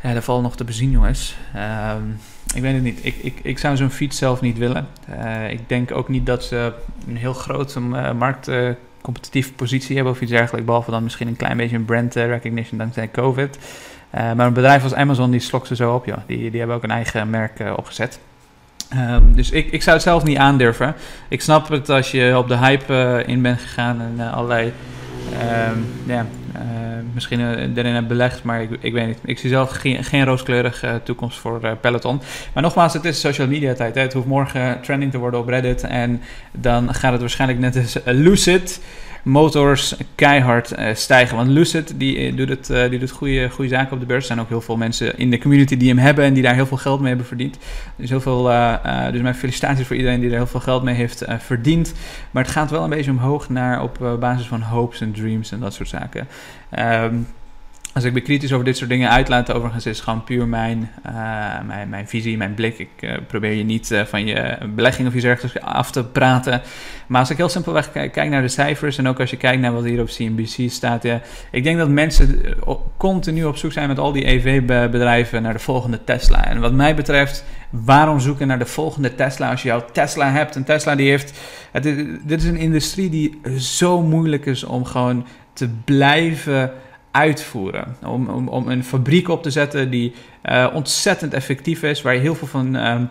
ja, 0.00 0.14
dat 0.14 0.24
valt 0.24 0.42
nog 0.42 0.56
te 0.56 0.64
bezien 0.64 0.90
jongens. 0.90 1.36
Um, 1.96 2.20
ik 2.54 2.62
weet 2.62 2.74
het 2.74 2.82
niet. 2.82 2.98
Ik, 3.02 3.16
ik, 3.16 3.40
ik 3.42 3.58
zou 3.58 3.76
zo'n 3.76 3.90
fiets 3.90 4.18
zelf 4.18 4.40
niet 4.40 4.58
willen. 4.58 4.86
Ik 5.48 5.68
denk 5.68 5.92
ook 5.92 6.08
niet 6.08 6.26
dat 6.26 6.44
ze 6.44 6.72
een 7.08 7.16
heel 7.16 7.34
grote 7.34 7.80
markt 8.14 8.50
competitieve 9.08 9.52
positie 9.52 9.94
hebben 9.94 10.12
of 10.12 10.20
iets 10.20 10.30
dergelijks. 10.30 10.66
Behalve 10.66 10.90
dan 10.90 11.02
misschien 11.02 11.28
een 11.28 11.36
klein 11.36 11.56
beetje 11.56 11.76
een 11.76 11.84
brand 11.84 12.14
recognition 12.14 12.78
dankzij 12.78 13.10
COVID. 13.10 13.58
Uh, 14.14 14.32
maar 14.32 14.46
een 14.46 14.52
bedrijf 14.52 14.82
als 14.82 14.94
Amazon 14.94 15.30
die 15.30 15.40
slokt 15.40 15.66
ze 15.66 15.76
zo 15.76 15.94
op, 15.94 16.06
ja. 16.06 16.24
Die, 16.26 16.50
die 16.50 16.58
hebben 16.58 16.76
ook 16.76 16.82
een 16.82 16.90
eigen 16.90 17.30
merk 17.30 17.60
uh, 17.60 17.72
opgezet. 17.76 18.18
Um, 18.94 19.34
dus 19.34 19.50
ik, 19.50 19.72
ik 19.72 19.82
zou 19.82 19.96
het 19.96 20.04
zelf 20.04 20.24
niet 20.24 20.36
aandurven. 20.36 20.94
Ik 21.28 21.40
snap 21.40 21.68
het 21.68 21.88
als 21.88 22.10
je 22.10 22.38
op 22.38 22.48
de 22.48 22.56
hype 22.56 23.22
in 23.26 23.42
bent 23.42 23.60
gegaan 23.60 24.00
en 24.00 24.32
allerlei. 24.32 24.72
Um, 25.68 25.86
misschien 27.14 27.40
erin 27.76 27.94
hebt 27.94 28.08
belegd, 28.08 28.42
maar 28.42 28.62
ik, 28.62 28.70
ik 28.80 28.92
weet 28.92 29.06
niet. 29.06 29.18
Ik 29.24 29.38
zie 29.38 29.50
zelf 29.50 29.70
geen, 29.70 30.04
geen 30.04 30.24
rooskleurige 30.24 31.00
toekomst 31.04 31.38
voor 31.38 31.76
Peloton. 31.80 32.20
Maar 32.52 32.62
nogmaals, 32.62 32.92
het 32.92 33.04
is 33.04 33.20
social 33.20 33.46
media 33.46 33.74
tijd. 33.74 33.94
Hè. 33.94 34.00
Het 34.00 34.12
hoeft 34.12 34.26
morgen 34.26 34.80
trending 34.80 35.10
te 35.10 35.18
worden 35.18 35.40
op 35.40 35.48
Reddit. 35.48 35.82
En 35.82 36.22
dan 36.52 36.94
gaat 36.94 37.12
het 37.12 37.20
waarschijnlijk 37.20 37.60
net 37.60 37.76
als 37.76 37.98
Lucid 38.04 38.80
motors 39.22 39.96
keihard 40.14 40.78
uh, 40.78 40.94
stijgen. 40.94 41.36
Want 41.36 41.48
Lucid 41.48 41.94
die, 41.96 42.16
eh, 42.16 42.36
doet, 42.36 42.48
het, 42.48 42.70
uh, 42.70 42.90
die 42.90 42.98
doet 42.98 43.10
goede, 43.10 43.50
goede 43.50 43.70
zaken 43.70 43.92
op 43.92 44.00
de 44.00 44.06
beurs. 44.06 44.20
Er 44.20 44.26
zijn 44.26 44.40
ook 44.40 44.48
heel 44.48 44.60
veel 44.60 44.76
mensen 44.76 45.18
in 45.18 45.30
de 45.30 45.38
community 45.38 45.76
die 45.76 45.88
hem 45.88 45.98
hebben 45.98 46.24
en 46.24 46.34
die 46.34 46.42
daar 46.42 46.54
heel 46.54 46.66
veel 46.66 46.76
geld 46.76 46.98
mee 46.98 47.08
hebben 47.08 47.26
verdiend. 47.26 47.58
Dus, 47.96 48.10
heel 48.10 48.20
veel, 48.20 48.42
dus 49.12 49.20
mijn 49.20 49.34
felicitaties 49.34 49.86
voor 49.86 49.96
iedereen 49.96 50.20
die 50.20 50.30
er 50.30 50.36
heel 50.36 50.46
veel 50.46 50.60
geld 50.60 50.82
mee 50.82 50.94
heeft 50.94 51.24
verdiend. 51.38 51.94
Maar 52.30 52.42
het 52.42 52.52
gaat 52.52 52.70
wel 52.70 52.82
een 52.84 52.90
beetje 52.90 53.10
omhoog 53.10 53.48
naar 53.48 53.82
op 53.82 54.16
basis 54.20 54.46
van 54.46 54.62
hopes 54.62 55.00
en 55.00 55.12
dreams 55.12 55.52
en 55.52 55.60
dat 55.60 55.74
soort 55.74 55.88
zaken. 55.88 56.28
Um, 56.78 57.26
als 57.98 58.06
ik 58.06 58.12
me 58.12 58.20
kritisch 58.20 58.52
over 58.52 58.64
dit 58.64 58.76
soort 58.76 58.90
dingen 58.90 59.10
uitlaat, 59.10 59.52
overigens 59.52 59.86
is 59.86 60.00
gewoon 60.00 60.24
puur 60.24 60.46
mijn, 60.46 60.90
uh, 61.06 61.12
mijn, 61.66 61.88
mijn 61.88 62.08
visie, 62.08 62.36
mijn 62.36 62.54
blik. 62.54 62.78
Ik 62.78 62.88
uh, 63.00 63.16
probeer 63.26 63.52
je 63.52 63.64
niet 63.64 63.90
uh, 63.90 64.04
van 64.04 64.26
je 64.26 64.58
belegging 64.74 65.08
of 65.08 65.14
iets 65.14 65.24
ergens 65.24 65.60
af 65.60 65.90
te 65.90 66.04
praten. 66.04 66.62
Maar 67.06 67.20
als 67.20 67.30
ik 67.30 67.36
heel 67.36 67.48
simpelweg 67.48 67.92
kijk, 67.92 68.28
naar 68.28 68.42
de 68.42 68.48
cijfers 68.48 68.98
en 68.98 69.08
ook 69.08 69.20
als 69.20 69.30
je 69.30 69.36
kijkt 69.36 69.60
naar 69.60 69.72
wat 69.72 69.84
hier 69.84 70.00
op 70.00 70.08
CNBC 70.08 70.70
staat. 70.70 71.02
Ja, 71.02 71.20
ik 71.50 71.64
denk 71.64 71.78
dat 71.78 71.88
mensen 71.88 72.40
continu 72.96 73.44
op 73.44 73.56
zoek 73.56 73.72
zijn 73.72 73.88
met 73.88 73.98
al 73.98 74.12
die 74.12 74.28
EV-bedrijven 74.28 75.42
naar 75.42 75.52
de 75.52 75.58
volgende 75.58 76.04
Tesla. 76.04 76.44
En 76.44 76.60
wat 76.60 76.72
mij 76.72 76.94
betreft, 76.94 77.44
waarom 77.70 78.20
zoeken 78.20 78.46
naar 78.46 78.58
de 78.58 78.66
volgende 78.66 79.14
Tesla 79.14 79.50
als 79.50 79.62
je 79.62 79.68
jouw 79.68 79.84
Tesla 79.92 80.30
hebt? 80.30 80.54
Een 80.54 80.64
Tesla 80.64 80.94
die 80.94 81.10
heeft... 81.10 81.38
Het, 81.72 81.82
dit 82.22 82.42
is 82.42 82.48
een 82.48 82.56
industrie 82.56 83.10
die 83.10 83.40
zo 83.58 84.02
moeilijk 84.02 84.46
is 84.46 84.64
om 84.64 84.84
gewoon 84.84 85.26
te 85.52 85.68
blijven 85.84 86.72
uitvoeren. 87.10 87.96
Om, 88.06 88.28
om, 88.28 88.48
om 88.48 88.68
een 88.68 88.84
fabriek 88.84 89.28
op 89.28 89.42
te 89.42 89.50
zetten 89.50 89.90
die 89.90 90.14
ontzettend 90.72 91.34
effectief 91.34 91.82
is, 91.82 92.02
waar 92.02 92.14
je 92.14 92.20
heel 92.20 92.34
veel 92.34 92.46
van 92.46 92.76
ehm, 92.76 93.04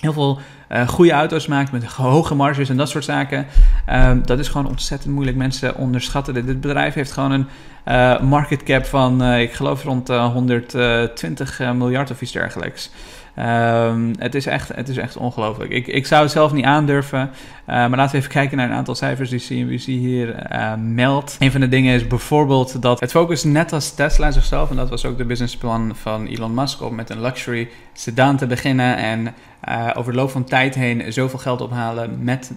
heel 0.00 0.12
veel 0.12 0.38
uh, 0.72 0.88
goede 0.88 1.12
auto's 1.12 1.46
maakt 1.46 1.72
met 1.72 1.84
hoge 1.84 2.34
marges 2.34 2.68
en 2.68 2.76
dat 2.76 2.88
soort 2.88 3.04
zaken. 3.04 3.46
Um, 3.92 4.26
dat 4.26 4.38
is 4.38 4.48
gewoon 4.48 4.66
ontzettend 4.66 5.14
moeilijk. 5.14 5.36
Mensen 5.36 5.76
onderschatten 5.76 6.34
dit. 6.34 6.60
Bedrijf 6.60 6.94
heeft 6.94 7.12
gewoon 7.12 7.30
een 7.30 7.46
uh, 7.86 8.20
market 8.20 8.62
cap 8.62 8.84
van, 8.84 9.24
ik 9.24 9.52
geloof 9.52 9.84
rond 9.84 10.08
120 10.08 11.58
miljard 11.74 12.10
of 12.10 12.20
iets 12.20 12.32
dergelijks. 12.32 12.90
Um, 13.38 14.14
het, 14.18 14.34
is 14.34 14.46
echt, 14.46 14.68
het 14.74 14.88
is 14.88 14.96
echt 14.96 15.16
ongelooflijk. 15.16 15.70
Ik, 15.70 15.86
ik 15.86 16.06
zou 16.06 16.22
het 16.22 16.30
zelf 16.30 16.52
niet 16.52 16.64
aandurven. 16.64 17.20
Uh, 17.20 17.66
maar 17.66 17.90
laten 17.90 18.12
we 18.12 18.18
even 18.18 18.30
kijken 18.30 18.56
naar 18.56 18.70
een 18.70 18.76
aantal 18.76 18.94
cijfers 18.94 19.30
die 19.30 19.40
CNBC 19.40 19.82
hier 19.82 20.52
uh, 20.52 20.72
meldt. 20.74 21.36
Een 21.38 21.50
van 21.50 21.60
de 21.60 21.68
dingen 21.68 21.94
is 21.94 22.06
bijvoorbeeld 22.06 22.82
dat 22.82 23.00
het 23.00 23.10
focus 23.10 23.44
net 23.44 23.72
als 23.72 23.94
Tesla 23.94 24.30
zichzelf, 24.30 24.70
en 24.70 24.76
dat 24.76 24.88
was 24.88 25.04
ook 25.04 25.18
de 25.18 25.24
businessplan 25.24 25.96
van 25.96 26.26
Elon 26.26 26.54
Musk, 26.54 26.82
om 26.82 26.94
met 26.94 27.10
een 27.10 27.20
luxury 27.20 27.68
sedan 27.92 28.36
te 28.36 28.46
beginnen 28.46 28.96
en 28.96 29.34
uh, 29.68 29.90
over 29.94 30.12
de 30.12 30.18
loop 30.18 30.30
van 30.30 30.44
tijd 30.44 30.74
heen 30.74 31.12
zoveel 31.12 31.38
geld 31.38 31.60
ophalen 31.60 32.24
met 32.24 32.52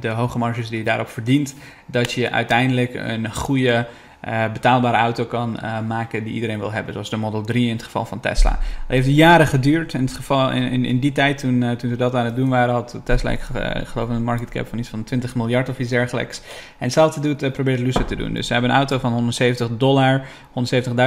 de 0.00 0.08
hoge 0.08 0.38
marges 0.38 0.68
die 0.68 0.78
je 0.78 0.84
daarop 0.84 1.08
verdient, 1.08 1.54
dat 1.86 2.12
je 2.12 2.30
uiteindelijk 2.30 2.94
een 2.94 3.34
goede 3.34 3.86
uh, 4.26 4.52
betaalbare 4.52 4.96
auto 4.96 5.24
kan 5.24 5.58
uh, 5.62 5.78
maken 5.88 6.24
die 6.24 6.34
iedereen 6.34 6.58
wil 6.58 6.72
hebben. 6.72 6.92
Zoals 6.92 7.10
de 7.10 7.16
Model 7.16 7.42
3 7.42 7.66
in 7.66 7.72
het 7.72 7.82
geval 7.82 8.04
van 8.04 8.20
Tesla. 8.20 8.50
Dat 8.50 8.58
heeft 8.86 9.06
jaren 9.06 9.46
geduurd. 9.46 9.94
In, 9.94 10.00
het 10.00 10.12
geval, 10.12 10.50
in, 10.50 10.84
in 10.84 10.98
die 10.98 11.12
tijd, 11.12 11.38
toen, 11.38 11.62
uh, 11.62 11.70
toen 11.70 11.90
ze 11.90 11.96
dat 11.96 12.14
aan 12.14 12.24
het 12.24 12.36
doen 12.36 12.48
waren, 12.48 12.74
had 12.74 13.00
Tesla, 13.04 13.30
ik 13.30 13.40
geloof, 13.84 14.08
een 14.08 14.24
market 14.24 14.50
cap 14.50 14.68
van 14.68 14.78
iets 14.78 14.88
van 14.88 15.04
20 15.04 15.34
miljard 15.34 15.68
of 15.68 15.78
iets 15.78 15.90
dergelijks. 15.90 16.38
En 16.78 16.84
hetzelfde 16.84 17.20
doet, 17.20 17.52
probeert 17.52 17.80
Lucid 17.80 18.08
te 18.08 18.16
doen. 18.16 18.34
Dus 18.34 18.46
ze 18.46 18.52
hebben 18.52 18.70
een 18.70 18.76
auto 18.76 18.98
van 18.98 19.12
170 19.12 19.68
dollar, 19.76 20.22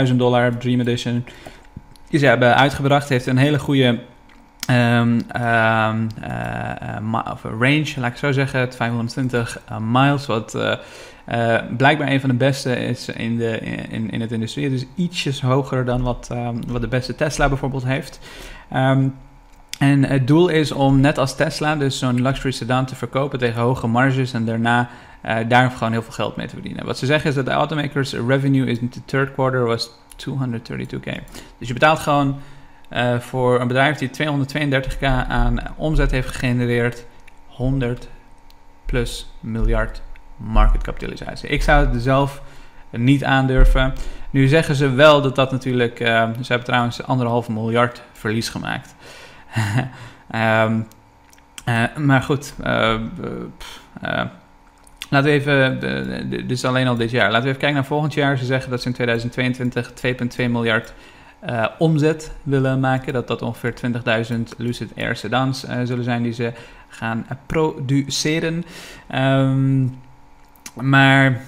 170.000 0.07 0.15
dollar, 0.15 0.57
Dream 0.57 0.79
Edition. 0.79 1.25
Die 2.09 2.19
ze 2.19 2.25
hebben 2.25 2.55
uitgebracht. 2.55 3.09
Heeft 3.09 3.25
een 3.25 3.37
hele 3.37 3.59
goede 3.59 3.99
Um, 4.69 5.21
um, 5.41 6.09
uh, 6.23 7.35
range, 7.41 7.93
laat 7.95 8.11
ik 8.11 8.17
zo 8.17 8.31
zeggen, 8.31 8.73
520 8.73 9.61
miles, 9.79 10.25
wat 10.25 10.57
blijkbaar 11.77 12.07
een 12.07 12.19
van 12.19 12.29
de 12.29 12.35
beste 12.35 12.75
is 12.75 13.09
in, 13.09 13.37
de, 13.37 13.59
in, 13.89 14.11
in 14.11 14.21
het 14.21 14.31
industrie. 14.31 14.69
Dus 14.69 14.85
ietsjes 14.95 15.41
hoger 15.41 15.85
dan 15.85 16.01
wat, 16.01 16.29
um, 16.31 16.61
wat 16.67 16.81
de 16.81 16.87
beste 16.87 17.15
Tesla 17.15 17.47
bijvoorbeeld 17.47 17.85
heeft. 17.85 18.19
En 19.79 20.03
het 20.03 20.27
doel 20.27 20.47
is 20.47 20.71
om 20.71 20.99
net 20.99 21.17
als 21.17 21.35
Tesla, 21.35 21.75
dus 21.75 21.99
zo'n 21.99 22.21
luxury 22.21 22.51
sedan 22.51 22.85
te 22.85 22.95
verkopen 22.95 23.39
tegen 23.39 23.61
hoge 23.61 23.87
marges 23.87 24.33
en 24.33 24.45
daarna 24.45 24.89
daar 25.47 25.71
gewoon 25.71 25.91
heel 25.91 26.03
veel 26.03 26.13
geld 26.13 26.35
mee 26.35 26.47
te 26.47 26.53
verdienen. 26.53 26.85
Wat 26.85 26.97
ze 26.97 27.05
zeggen 27.05 27.29
is 27.29 27.35
dat 27.35 27.45
de 27.45 27.51
automakers 27.51 28.13
revenue 28.13 28.67
in 28.67 28.89
the 28.89 29.05
third 29.05 29.33
quarter 29.33 29.65
was 29.65 29.89
232k. 30.27 31.11
Dus 31.57 31.67
je 31.67 31.73
betaalt 31.73 31.99
gewoon 31.99 32.39
uh, 32.91 33.19
voor 33.19 33.61
een 33.61 33.67
bedrijf 33.67 33.97
die 33.97 34.09
232k 34.09 35.05
aan 35.27 35.57
omzet 35.75 36.11
heeft 36.11 36.29
gegenereerd, 36.29 37.05
100 37.47 38.09
plus 38.85 39.33
miljard 39.39 40.01
marketkapitalisatie. 40.37 41.49
Ik 41.49 41.63
zou 41.63 41.87
het 41.87 42.01
zelf 42.01 42.41
niet 42.89 43.23
aandurven. 43.23 43.93
Nu 44.29 44.47
zeggen 44.47 44.75
ze 44.75 44.89
wel 44.89 45.21
dat 45.21 45.35
dat 45.35 45.51
natuurlijk. 45.51 45.99
Uh, 45.99 46.07
ze 46.07 46.47
hebben 46.47 46.67
trouwens 46.67 47.03
anderhalf 47.03 47.49
miljard 47.49 48.01
verlies 48.13 48.49
gemaakt. 48.49 48.95
um, 50.35 50.87
uh, 51.65 51.95
maar 51.95 52.21
goed. 52.21 52.53
Uh, 52.59 52.99
laten 55.09 55.23
we 55.23 55.29
even. 55.29 55.79
dit 56.29 56.51
is 56.51 56.65
alleen 56.65 56.87
al 56.87 56.95
dit 56.95 57.11
jaar. 57.11 57.31
Laten 57.31 57.41
we 57.41 57.47
even 57.47 57.59
kijken 57.59 57.77
naar 57.77 57.85
volgend 57.85 58.13
jaar. 58.13 58.37
Ze 58.37 58.45
zeggen 58.45 58.69
dat 58.71 58.81
ze 58.81 58.87
in 58.87 58.93
2022 58.93 59.91
2,2 59.91 60.51
miljard 60.51 60.93
omzet 61.77 62.31
willen 62.43 62.79
maken. 62.79 63.13
Dat 63.13 63.27
dat 63.27 63.41
ongeveer 63.41 63.73
20.000 64.31 64.57
Lucid 64.57 64.91
Air 64.97 65.15
sedans 65.15 65.65
zullen 65.83 66.03
zijn 66.03 66.23
die 66.23 66.33
ze 66.33 66.51
gaan 66.87 67.25
produceren. 67.45 68.65
Um, 69.15 69.99
maar 70.73 71.41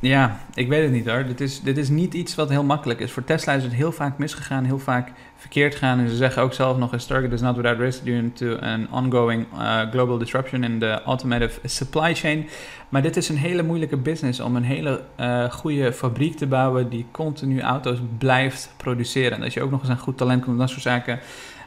ja, 0.00 0.40
ik 0.54 0.68
weet 0.68 0.82
het 0.82 0.92
niet 0.92 1.06
hoor. 1.06 1.26
Dit 1.26 1.40
is, 1.40 1.60
dit 1.60 1.76
is 1.76 1.88
niet 1.88 2.14
iets 2.14 2.34
wat 2.34 2.48
heel 2.48 2.64
makkelijk 2.64 3.00
is. 3.00 3.12
Voor 3.12 3.24
Tesla 3.24 3.52
is 3.52 3.62
het 3.62 3.72
heel 3.72 3.92
vaak 3.92 4.18
misgegaan, 4.18 4.64
heel 4.64 4.78
vaak 4.78 5.12
verkeerd 5.36 5.72
gegaan. 5.72 5.98
En 5.98 6.08
ze 6.08 6.16
zeggen 6.16 6.42
ook 6.42 6.52
zelf 6.52 6.78
nog: 6.78 6.94
A 6.94 6.96
target 6.96 7.32
is 7.32 7.40
not 7.40 7.56
without 7.56 7.78
risk 7.78 8.04
due 8.04 8.32
to 8.32 8.56
an 8.56 8.86
ongoing 8.90 9.46
uh, 9.54 9.80
global 9.90 10.18
disruption 10.18 10.64
in 10.64 10.78
the 10.78 11.02
automotive 11.02 11.68
supply 11.68 12.14
chain. 12.14 12.48
Maar 12.88 13.02
dit 13.02 13.16
is 13.16 13.28
een 13.28 13.36
hele 13.36 13.62
moeilijke 13.62 13.96
business 13.96 14.40
om 14.40 14.56
een 14.56 14.64
hele 14.64 15.02
uh, 15.20 15.50
goede 15.50 15.92
fabriek 15.92 16.36
te 16.36 16.46
bouwen 16.46 16.88
die 16.88 17.06
continu 17.10 17.60
auto's 17.60 17.98
blijft 18.18 18.72
produceren. 18.76 19.36
En 19.36 19.42
als 19.42 19.54
je 19.54 19.62
ook 19.62 19.70
nog 19.70 19.80
eens 19.80 19.88
een 19.88 19.98
goed 19.98 20.16
talent 20.16 20.44
komt, 20.44 20.58
dat 20.58 20.70
soort 20.70 20.82
zaken. 20.82 21.20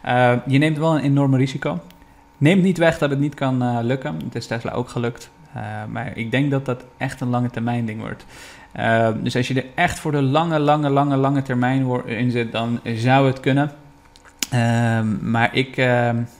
Uh, 0.06 0.34
je 0.48 0.58
neemt 0.58 0.78
wel 0.78 0.96
een 0.96 1.04
enorme 1.04 1.38
risico. 1.38 1.80
Neemt 2.38 2.64
niet 2.64 2.78
weg 2.78 2.98
dat 2.98 3.10
het 3.10 3.20
niet 3.20 3.34
kan 3.34 3.84
lukken. 3.86 4.16
Het 4.24 4.36
is 4.36 4.48
Tesla 4.48 4.72
ook 4.72 4.90
gelukt. 4.90 5.32
Uh, 5.56 5.62
maar 5.90 6.18
ik 6.18 6.32
denk 6.32 6.52
dat 6.52 6.66
dat 6.66 6.86
echt 6.98 7.22
een 7.22 7.30
lange 7.30 7.50
termijn 7.50 7.86
ding 7.86 8.00
wordt. 8.00 8.26
Uh, 8.80 9.10
dus 9.24 9.36
als 9.36 9.48
je 9.48 9.54
er 9.54 9.66
echt 9.76 10.00
voor 10.00 10.12
de 10.12 10.22
lange, 10.22 10.60
lange, 10.60 10.90
lange, 10.90 11.16
lange 11.16 11.42
termijn 11.42 12.06
in 12.06 12.32
zit, 12.32 12.52
dan 12.52 12.80
zou 12.84 13.28
het 13.28 13.40
kunnen. 13.40 13.72
Uh, 14.54 15.02
maar 15.22 15.56
ik, 15.56 15.76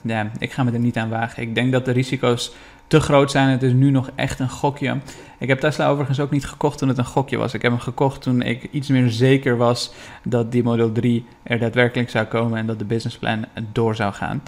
ja, 0.02 0.30
ik 0.38 0.52
ga 0.52 0.62
me 0.62 0.72
er 0.72 0.78
niet 0.78 0.96
aan 0.96 1.08
wagen. 1.08 1.42
Ik 1.42 1.54
denk 1.54 1.72
dat 1.72 1.84
de 1.84 1.92
risico's 1.92 2.54
te 2.92 3.00
groot 3.00 3.30
zijn. 3.30 3.48
Het 3.48 3.62
is 3.62 3.72
nu 3.72 3.90
nog 3.90 4.10
echt 4.14 4.38
een 4.38 4.48
gokje. 4.48 4.96
Ik 5.38 5.48
heb 5.48 5.60
Tesla 5.60 5.88
overigens 5.88 6.20
ook 6.20 6.30
niet 6.30 6.46
gekocht 6.46 6.78
toen 6.78 6.88
het 6.88 6.98
een 6.98 7.04
gokje 7.04 7.36
was. 7.36 7.54
Ik 7.54 7.62
heb 7.62 7.70
hem 7.70 7.80
gekocht 7.80 8.22
toen 8.22 8.42
ik 8.42 8.68
iets 8.70 8.88
meer 8.88 9.10
zeker 9.10 9.56
was 9.56 9.92
dat 10.24 10.52
die 10.52 10.62
Model 10.62 10.92
3 10.92 11.26
er 11.42 11.58
daadwerkelijk 11.58 12.10
zou 12.10 12.24
komen 12.24 12.58
en 12.58 12.66
dat 12.66 12.78
de 12.78 12.84
businessplan 12.84 13.44
door 13.72 13.94
zou 13.94 14.12
gaan. 14.12 14.42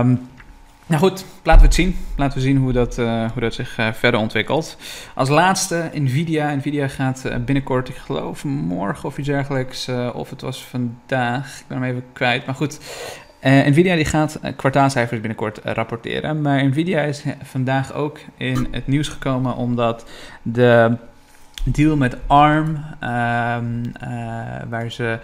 Um, 0.00 0.20
nou 0.86 1.00
goed, 1.00 1.24
laten 1.42 1.60
we 1.60 1.66
het 1.66 1.74
zien. 1.74 1.96
Laten 2.16 2.38
we 2.38 2.44
zien 2.44 2.56
hoe 2.56 2.72
dat, 2.72 2.98
uh, 2.98 3.30
hoe 3.32 3.40
dat 3.40 3.54
zich 3.54 3.78
uh, 3.78 3.92
verder 3.92 4.20
ontwikkelt. 4.20 4.76
Als 5.14 5.28
laatste 5.28 5.90
Nvidia. 5.94 6.54
Nvidia 6.54 6.88
gaat 6.88 7.22
uh, 7.26 7.36
binnenkort, 7.36 7.88
ik 7.88 7.96
geloof 7.96 8.44
morgen 8.44 9.08
of 9.08 9.18
iets 9.18 9.28
dergelijks, 9.28 9.88
of 10.12 10.30
het 10.30 10.40
was 10.40 10.64
vandaag, 10.64 11.58
ik 11.60 11.64
ben 11.66 11.82
hem 11.82 11.90
even 11.90 12.04
kwijt. 12.12 12.46
Maar 12.46 12.54
goed, 12.54 12.80
Nvidia 13.40 13.94
die 13.94 14.04
gaat 14.04 14.40
kwartaalcijfers 14.56 15.20
binnenkort 15.20 15.60
rapporteren. 15.62 16.40
Maar 16.40 16.64
Nvidia 16.64 17.00
is 17.00 17.24
vandaag 17.42 17.92
ook 17.92 18.18
in 18.36 18.68
het 18.70 18.86
nieuws 18.86 19.08
gekomen 19.08 19.56
omdat 19.56 20.06
de 20.42 20.96
deal 21.64 21.96
met 21.96 22.16
ARM, 22.26 22.84
ehm, 23.00 23.82
waar 24.68 24.90
ze 24.90 25.18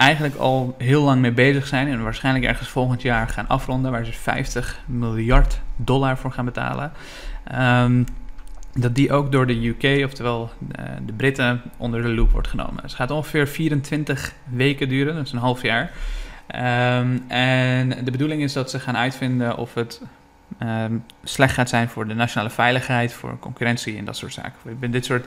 eigenlijk 0.00 0.34
al 0.34 0.74
heel 0.78 1.02
lang 1.02 1.20
mee 1.20 1.32
bezig 1.32 1.66
zijn 1.66 1.88
en 1.88 2.02
waarschijnlijk 2.02 2.44
ergens 2.44 2.68
volgend 2.68 3.02
jaar 3.02 3.28
gaan 3.28 3.48
afronden, 3.48 3.90
waar 3.90 4.04
ze 4.04 4.12
50 4.12 4.80
miljard 4.86 5.60
dollar 5.76 6.18
voor 6.18 6.32
gaan 6.32 6.44
betalen. 6.44 6.92
Um, 7.54 8.04
dat 8.72 8.94
die 8.94 9.12
ook 9.12 9.32
door 9.32 9.46
de 9.46 9.66
UK, 9.66 10.04
oftewel 10.04 10.50
uh, 10.78 10.84
de 11.06 11.12
Britten, 11.12 11.62
onder 11.76 12.02
de 12.02 12.08
loep 12.08 12.30
wordt 12.30 12.48
genomen. 12.48 12.82
het 12.82 12.94
gaat 12.94 13.10
ongeveer 13.10 13.48
24 13.48 14.32
weken 14.44 14.88
duren, 14.88 15.14
dat 15.14 15.26
is 15.26 15.32
een 15.32 15.38
half 15.38 15.62
jaar. 15.62 15.90
Um, 17.00 17.24
en 17.28 18.04
de 18.04 18.10
bedoeling 18.10 18.42
is 18.42 18.52
dat 18.52 18.70
ze 18.70 18.80
gaan 18.80 18.96
uitvinden 18.96 19.56
of 19.56 19.74
het 19.74 20.02
um, 20.62 21.04
slecht 21.24 21.54
gaat 21.54 21.68
zijn 21.68 21.88
voor 21.88 22.08
de 22.08 22.14
nationale 22.14 22.50
veiligheid, 22.50 23.12
voor 23.12 23.38
concurrentie 23.38 23.96
en 23.96 24.04
dat 24.04 24.16
soort 24.16 24.32
zaken. 24.32 24.90
Dit 24.90 25.04
soort 25.04 25.26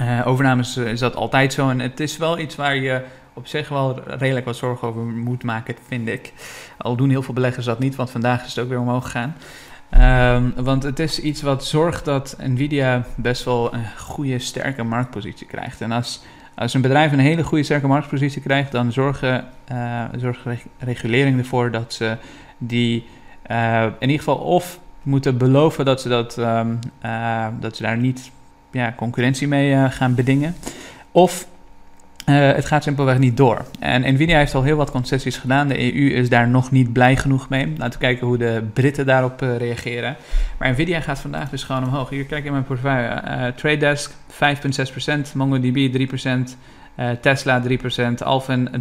uh, 0.00 0.26
overnames 0.26 0.76
is 0.76 1.00
dat 1.00 1.14
altijd 1.14 1.52
zo. 1.52 1.68
En 1.70 1.80
het 1.80 2.00
is 2.00 2.16
wel 2.16 2.38
iets 2.38 2.56
waar 2.56 2.76
je 2.76 3.04
op 3.34 3.46
zich 3.46 3.68
wel 3.68 4.00
redelijk 4.06 4.44
wat 4.44 4.56
zorgen 4.56 4.88
over 4.88 5.02
moet 5.02 5.42
maken, 5.42 5.74
vind 5.86 6.08
ik. 6.08 6.32
Al 6.78 6.96
doen 6.96 7.10
heel 7.10 7.22
veel 7.22 7.34
beleggers 7.34 7.66
dat 7.66 7.78
niet, 7.78 7.96
want 7.96 8.10
vandaag 8.10 8.44
is 8.44 8.54
het 8.54 8.64
ook 8.64 8.70
weer 8.70 8.80
omhoog 8.80 9.04
gegaan. 9.04 9.36
Um, 10.34 10.64
want 10.64 10.82
het 10.82 10.98
is 10.98 11.20
iets 11.20 11.42
wat 11.42 11.64
zorgt 11.64 12.04
dat 12.04 12.36
Nvidia 12.38 13.04
best 13.16 13.44
wel 13.44 13.74
een 13.74 13.86
goede, 13.98 14.38
sterke 14.38 14.82
marktpositie 14.82 15.46
krijgt. 15.46 15.80
En 15.80 15.92
als, 15.92 16.22
als 16.54 16.74
een 16.74 16.80
bedrijf 16.80 17.12
een 17.12 17.18
hele 17.18 17.42
goede, 17.42 17.64
sterke 17.64 17.86
marktpositie 17.86 18.42
krijgt, 18.42 18.72
dan 18.72 18.92
zorgen, 18.92 19.44
uh, 19.72 20.04
zorgt 20.16 20.40
regulering 20.78 21.38
ervoor 21.38 21.70
dat 21.70 21.92
ze 21.92 22.16
die 22.58 23.06
in 23.48 23.94
ieder 24.00 24.18
geval 24.18 24.36
of 24.36 24.78
moeten 25.02 25.38
beloven 25.38 25.84
dat 25.84 26.00
ze, 26.00 26.08
dat, 26.08 26.36
um, 26.38 26.78
dat 27.60 27.76
ze 27.76 27.82
daar 27.82 27.96
niet 27.96 28.30
ja, 28.76 28.94
concurrentie 28.96 29.48
mee 29.48 29.70
uh, 29.70 29.84
gaan 29.90 30.14
bedingen. 30.14 30.54
Of 31.12 31.46
uh, 32.28 32.52
het 32.52 32.66
gaat 32.66 32.82
simpelweg 32.82 33.18
niet 33.18 33.36
door. 33.36 33.64
En 33.78 34.14
Nvidia 34.14 34.38
heeft 34.38 34.54
al 34.54 34.62
heel 34.62 34.76
wat 34.76 34.90
concessies 34.90 35.36
gedaan. 35.36 35.68
De 35.68 35.94
EU 35.94 36.10
is 36.10 36.28
daar 36.28 36.48
nog 36.48 36.70
niet 36.70 36.92
blij 36.92 37.16
genoeg 37.16 37.48
mee. 37.48 37.72
Laten 37.76 38.00
we 38.00 38.04
kijken 38.04 38.26
hoe 38.26 38.38
de 38.38 38.62
Britten 38.72 39.06
daarop 39.06 39.42
uh, 39.42 39.56
reageren. 39.56 40.16
Maar 40.58 40.70
Nvidia 40.70 41.00
gaat 41.00 41.18
vandaag 41.18 41.50
dus 41.50 41.62
gewoon 41.62 41.84
omhoog. 41.84 42.10
Hier 42.10 42.24
kijk 42.24 42.44
in 42.44 42.52
mijn 42.52 42.64
portefeuille. 42.64 43.22
Uh, 43.24 43.46
Trade 43.46 43.76
Desk 43.76 44.12
5,6%, 44.32 45.32
MongoDB 45.34 46.08
3%, 46.96 47.10
Tesla 47.20 47.62
3%, 47.68 47.74
Alphen 48.24 48.70
3%, 48.70 48.72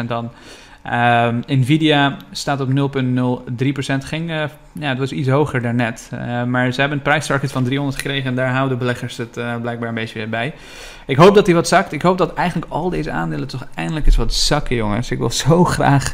2,5% 0.00 0.06
dan. 0.06 0.30
Um, 0.92 1.42
Nvidia 1.46 2.16
staat 2.30 2.60
op 2.60 2.68
0,03%. 2.68 2.74
Ging, 3.98 4.30
uh, 4.30 4.44
ja, 4.72 4.88
het 4.88 4.98
was 4.98 5.12
iets 5.12 5.28
hoger 5.28 5.62
daarnet. 5.62 6.10
Uh, 6.14 6.44
maar 6.44 6.72
ze 6.72 6.80
hebben 6.80 6.98
een 6.98 7.04
prijstarget 7.04 7.52
van 7.52 7.64
300 7.64 7.96
gekregen 7.96 8.28
en 8.28 8.34
daar 8.34 8.52
houden 8.52 8.78
beleggers 8.78 9.16
het 9.16 9.36
uh, 9.36 9.56
blijkbaar 9.60 9.88
een 9.88 9.94
beetje 9.94 10.18
weer 10.18 10.28
bij. 10.28 10.54
Ik 11.06 11.16
hoop 11.16 11.34
dat 11.34 11.46
hij 11.46 11.54
wat 11.54 11.68
zakt. 11.68 11.92
Ik 11.92 12.02
hoop 12.02 12.18
dat 12.18 12.34
eigenlijk 12.34 12.72
al 12.72 12.90
deze 12.90 13.10
aandelen 13.10 13.48
toch 13.48 13.66
eindelijk 13.74 14.06
eens 14.06 14.16
wat 14.16 14.34
zakken, 14.34 14.76
jongens. 14.76 15.10
Ik 15.10 15.18
wil 15.18 15.30
zo 15.30 15.64
graag 15.74 16.12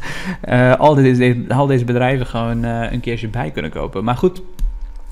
al, 0.79 0.95
deze, 0.95 1.45
al 1.49 1.67
deze 1.67 1.85
bedrijven 1.85 2.27
gewoon 2.27 2.63
een 2.63 3.01
keertje 3.01 3.29
bij 3.29 3.51
kunnen 3.51 3.71
kopen. 3.71 4.05
Maar 4.05 4.17
goed, 4.17 4.43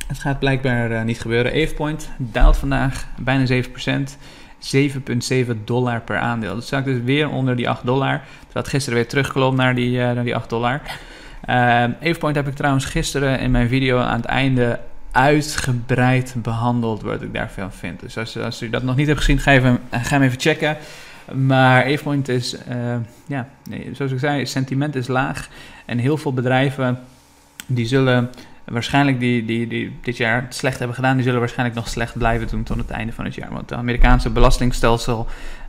het 0.06 0.18
gaat 0.18 0.38
blijkbaar 0.38 1.04
niet 1.04 1.20
gebeuren. 1.20 1.52
Avepoint 1.52 2.10
daalt 2.16 2.56
vandaag 2.56 3.06
bijna 3.18 3.62
7%. 3.62 4.16
7,7 4.60 5.64
dollar 5.64 6.00
per 6.00 6.18
aandeel. 6.18 6.54
Dat 6.54 6.64
zakt 6.64 6.84
dus 6.84 7.02
weer 7.04 7.28
onder 7.28 7.56
die 7.56 7.68
8 7.68 7.86
dollar. 7.86 8.20
Dat 8.52 8.68
gisteren 8.68 8.98
weer 8.98 9.08
teruggelopen 9.08 9.56
naar 9.56 9.74
die, 9.74 9.98
uh, 9.98 10.12
naar 10.12 10.24
die 10.24 10.34
8 10.34 10.48
dollar. 10.48 10.80
Uh, 11.48 11.56
Avepoint 11.56 12.36
heb 12.36 12.46
ik 12.46 12.54
trouwens 12.54 12.84
gisteren 12.84 13.40
in 13.40 13.50
mijn 13.50 13.68
video 13.68 13.98
aan 13.98 14.16
het 14.16 14.24
einde 14.24 14.80
uitgebreid 15.10 16.34
behandeld 16.36 17.02
wat 17.02 17.22
ik 17.22 17.34
daarvan 17.34 17.72
vind. 17.72 18.00
Dus 18.00 18.18
als, 18.18 18.38
als 18.38 18.62
u 18.62 18.70
dat 18.70 18.82
nog 18.82 18.96
niet 18.96 19.06
hebt 19.06 19.18
gezien, 19.18 19.38
ga, 19.38 19.52
even, 19.52 19.78
ga 19.90 20.14
hem 20.14 20.22
even 20.22 20.40
checken. 20.40 20.76
Maar 21.32 21.84
Avepoint 21.84 22.28
is, 22.28 22.56
ja, 23.26 23.48
nee, 23.68 23.90
zoals 23.92 24.12
ik 24.12 24.18
zei, 24.18 24.46
sentiment 24.46 24.94
is 24.94 25.06
laag. 25.06 25.48
En 25.86 25.98
heel 25.98 26.16
veel 26.16 26.32
bedrijven 26.32 26.98
die 27.66 27.86
zullen 27.86 28.30
waarschijnlijk 28.70 29.20
die, 29.20 29.44
die, 29.44 29.66
die 29.66 29.98
dit 30.02 30.16
jaar 30.16 30.42
het 30.42 30.54
slecht 30.54 30.78
hebben 30.78 30.96
gedaan, 30.96 31.14
die 31.14 31.24
zullen 31.24 31.38
waarschijnlijk 31.38 31.78
nog 31.78 31.88
slecht 31.88 32.18
blijven 32.18 32.48
doen 32.48 32.62
tot 32.62 32.76
het 32.76 32.90
einde 32.90 33.12
van 33.12 33.24
het 33.24 33.34
jaar. 33.34 33.50
Want 33.50 33.70
het 33.70 33.78
Amerikaanse 33.78 34.30
belastingstelsel, 34.30 35.26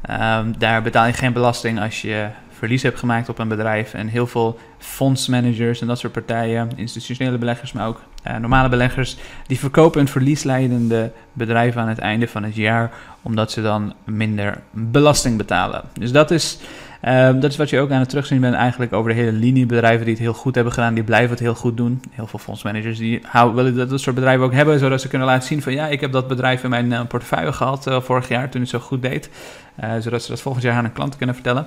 um, 0.10 0.58
daar 0.58 0.82
betaal 0.82 1.06
je 1.06 1.14
geen 1.14 1.34
belasting 1.34 1.80
als 1.80 2.02
je 2.02 2.28
verlies 2.50 2.84
hebt 2.84 3.00
gemaakt 3.00 3.30
op 3.30 3.40
een 3.40 3.48
bedrijf. 3.48 3.94
En 3.94 4.08
heel 4.08 4.28
veel 4.28 4.60
fondsmanagers 4.78 5.82
en 5.82 5.88
dat 5.88 6.00
soort 6.00 6.14
partijen, 6.14 6.70
institutionele 6.76 7.38
beleggers, 7.38 7.72
maar 7.72 7.88
ook 7.88 8.02
uh, 8.28 8.36
normale 8.38 8.70
beleggers, 8.70 9.18
die 9.48 9.60
verkopen 9.60 10.02
een 10.02 10.08
verliesleidende 10.08 11.12
bedrijf 11.34 11.76
aan 11.76 11.88
het 11.88 12.00
einde 12.00 12.28
van 12.28 12.44
het 12.44 12.56
jaar, 12.56 12.92
omdat 13.22 13.52
ze 13.52 13.62
dan 13.62 13.94
minder 14.04 14.62
belasting 14.72 15.38
betalen. 15.38 15.84
Dus 15.94 16.12
dat 16.12 16.32
is 16.32 16.60
Ehm, 17.02 17.40
dat 17.40 17.52
is 17.52 17.58
wat 17.58 17.70
je 17.70 17.80
ook 17.80 17.92
aan 17.92 18.00
het 18.00 18.10
terugzien 18.10 18.42
bent 18.42 18.56
eigenlijk 18.56 18.94
over 18.94 19.12
de 19.14 19.18
hele 19.18 19.32
linie. 19.32 19.66
Bedrijven 19.66 20.06
die 20.06 20.14
het 20.14 20.24
heel 20.24 20.34
goed 20.34 20.56
hebben 20.56 20.74
gedaan, 20.74 20.94
die 20.94 21.04
blijven 21.04 21.30
het 21.30 21.40
heel 21.40 21.56
goed 21.56 21.78
doen. 21.78 22.02
Heel 22.12 22.28
veel 22.28 22.40
fondsmanagers 22.40 22.98
die 22.98 23.22
willen 23.54 23.90
dat, 23.90 24.02
soort 24.02 24.16
bedrijven 24.16 24.46
ook 24.46 24.54
hebben, 24.54 24.80
zodat 24.80 25.02
ze 25.02 25.08
kunnen 25.08 25.28
laten 25.28 25.48
zien 25.48 25.62
van 25.62 25.74
ja, 25.74 25.88
ik 25.88 26.02
heb 26.02 26.12
dat 26.12 26.28
bedrijf 26.28 26.64
in 26.64 26.70
mijn 26.70 26.92
uh, 26.92 27.02
portefeuille 27.08 27.54
gehad 27.54 27.88
uh, 27.88 28.02
vorig 28.02 28.28
jaar 28.28 28.50
toen 28.50 28.62
het 28.62 28.70
zo 28.70 28.80
goed 28.80 29.02
deed. 29.02 29.30
Uh, 29.84 29.92
zodat 30.00 30.24
ze 30.24 30.30
dat 30.30 30.42
volgend 30.42 30.64
jaar 30.64 30.76
aan 30.76 30.84
hun 30.84 30.94
klanten 30.94 31.18
kunnen 31.18 31.36
vertellen. 31.36 31.66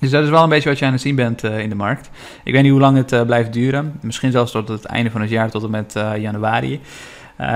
Dus 0.00 0.10
dat 0.10 0.24
is 0.24 0.30
wel 0.30 0.42
een 0.42 0.48
beetje 0.48 0.68
wat 0.68 0.78
je 0.78 0.84
aan 0.84 0.92
het 0.92 1.00
zien 1.00 1.16
bent 1.16 1.42
in 1.42 1.68
de 1.68 1.74
markt. 1.74 2.10
Ik 2.44 2.52
weet 2.52 2.62
niet 2.62 2.70
hoe 2.70 2.80
lang 2.80 2.96
het 2.96 3.26
blijft 3.26 3.52
duren. 3.52 3.98
Misschien 4.00 4.30
zelfs 4.30 4.52
tot 4.52 4.68
het 4.68 4.84
einde 4.84 5.10
van 5.10 5.20
het 5.20 5.30
jaar, 5.30 5.50
tot 5.50 5.62
en 5.62 5.70
met 5.70 5.92
januari. 6.18 6.80
Uh, 7.40 7.46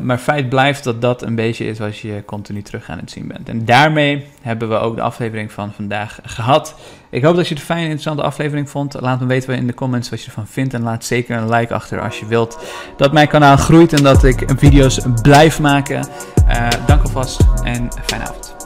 maar 0.00 0.18
feit 0.18 0.48
blijft 0.48 0.84
dat 0.84 1.00
dat 1.00 1.22
een 1.22 1.34
beetje 1.34 1.64
is 1.64 1.78
wat 1.78 1.98
je 1.98 2.22
continu 2.26 2.62
terug 2.62 2.90
aan 2.90 2.98
het 2.98 3.10
zien 3.10 3.28
bent. 3.28 3.48
En 3.48 3.64
daarmee 3.64 4.26
hebben 4.42 4.68
we 4.68 4.74
ook 4.74 4.96
de 4.96 5.02
aflevering 5.02 5.52
van 5.52 5.72
vandaag 5.72 6.18
gehad. 6.24 6.74
Ik 7.10 7.22
hoop 7.22 7.36
dat 7.36 7.48
je 7.48 7.54
het 7.54 7.62
een 7.62 7.68
fijne, 7.68 7.82
interessante 7.82 8.22
aflevering 8.22 8.70
vond. 8.70 9.00
Laat 9.00 9.20
me 9.20 9.26
weten 9.26 9.56
in 9.56 9.66
de 9.66 9.74
comments 9.74 10.10
wat 10.10 10.20
je 10.20 10.26
ervan 10.26 10.46
vindt. 10.46 10.74
En 10.74 10.82
laat 10.82 11.04
zeker 11.04 11.36
een 11.36 11.50
like 11.50 11.74
achter 11.74 12.00
als 12.00 12.20
je 12.20 12.26
wilt 12.26 12.58
dat 12.96 13.12
mijn 13.12 13.28
kanaal 13.28 13.56
groeit 13.56 13.92
en 13.92 14.02
dat 14.02 14.24
ik 14.24 14.44
video's 14.56 15.00
blijf 15.22 15.60
maken. 15.60 16.06
Uh, 16.48 16.68
dank 16.86 17.02
alvast 17.02 17.40
en 17.64 17.88
fijne 18.04 18.24
avond. 18.24 18.61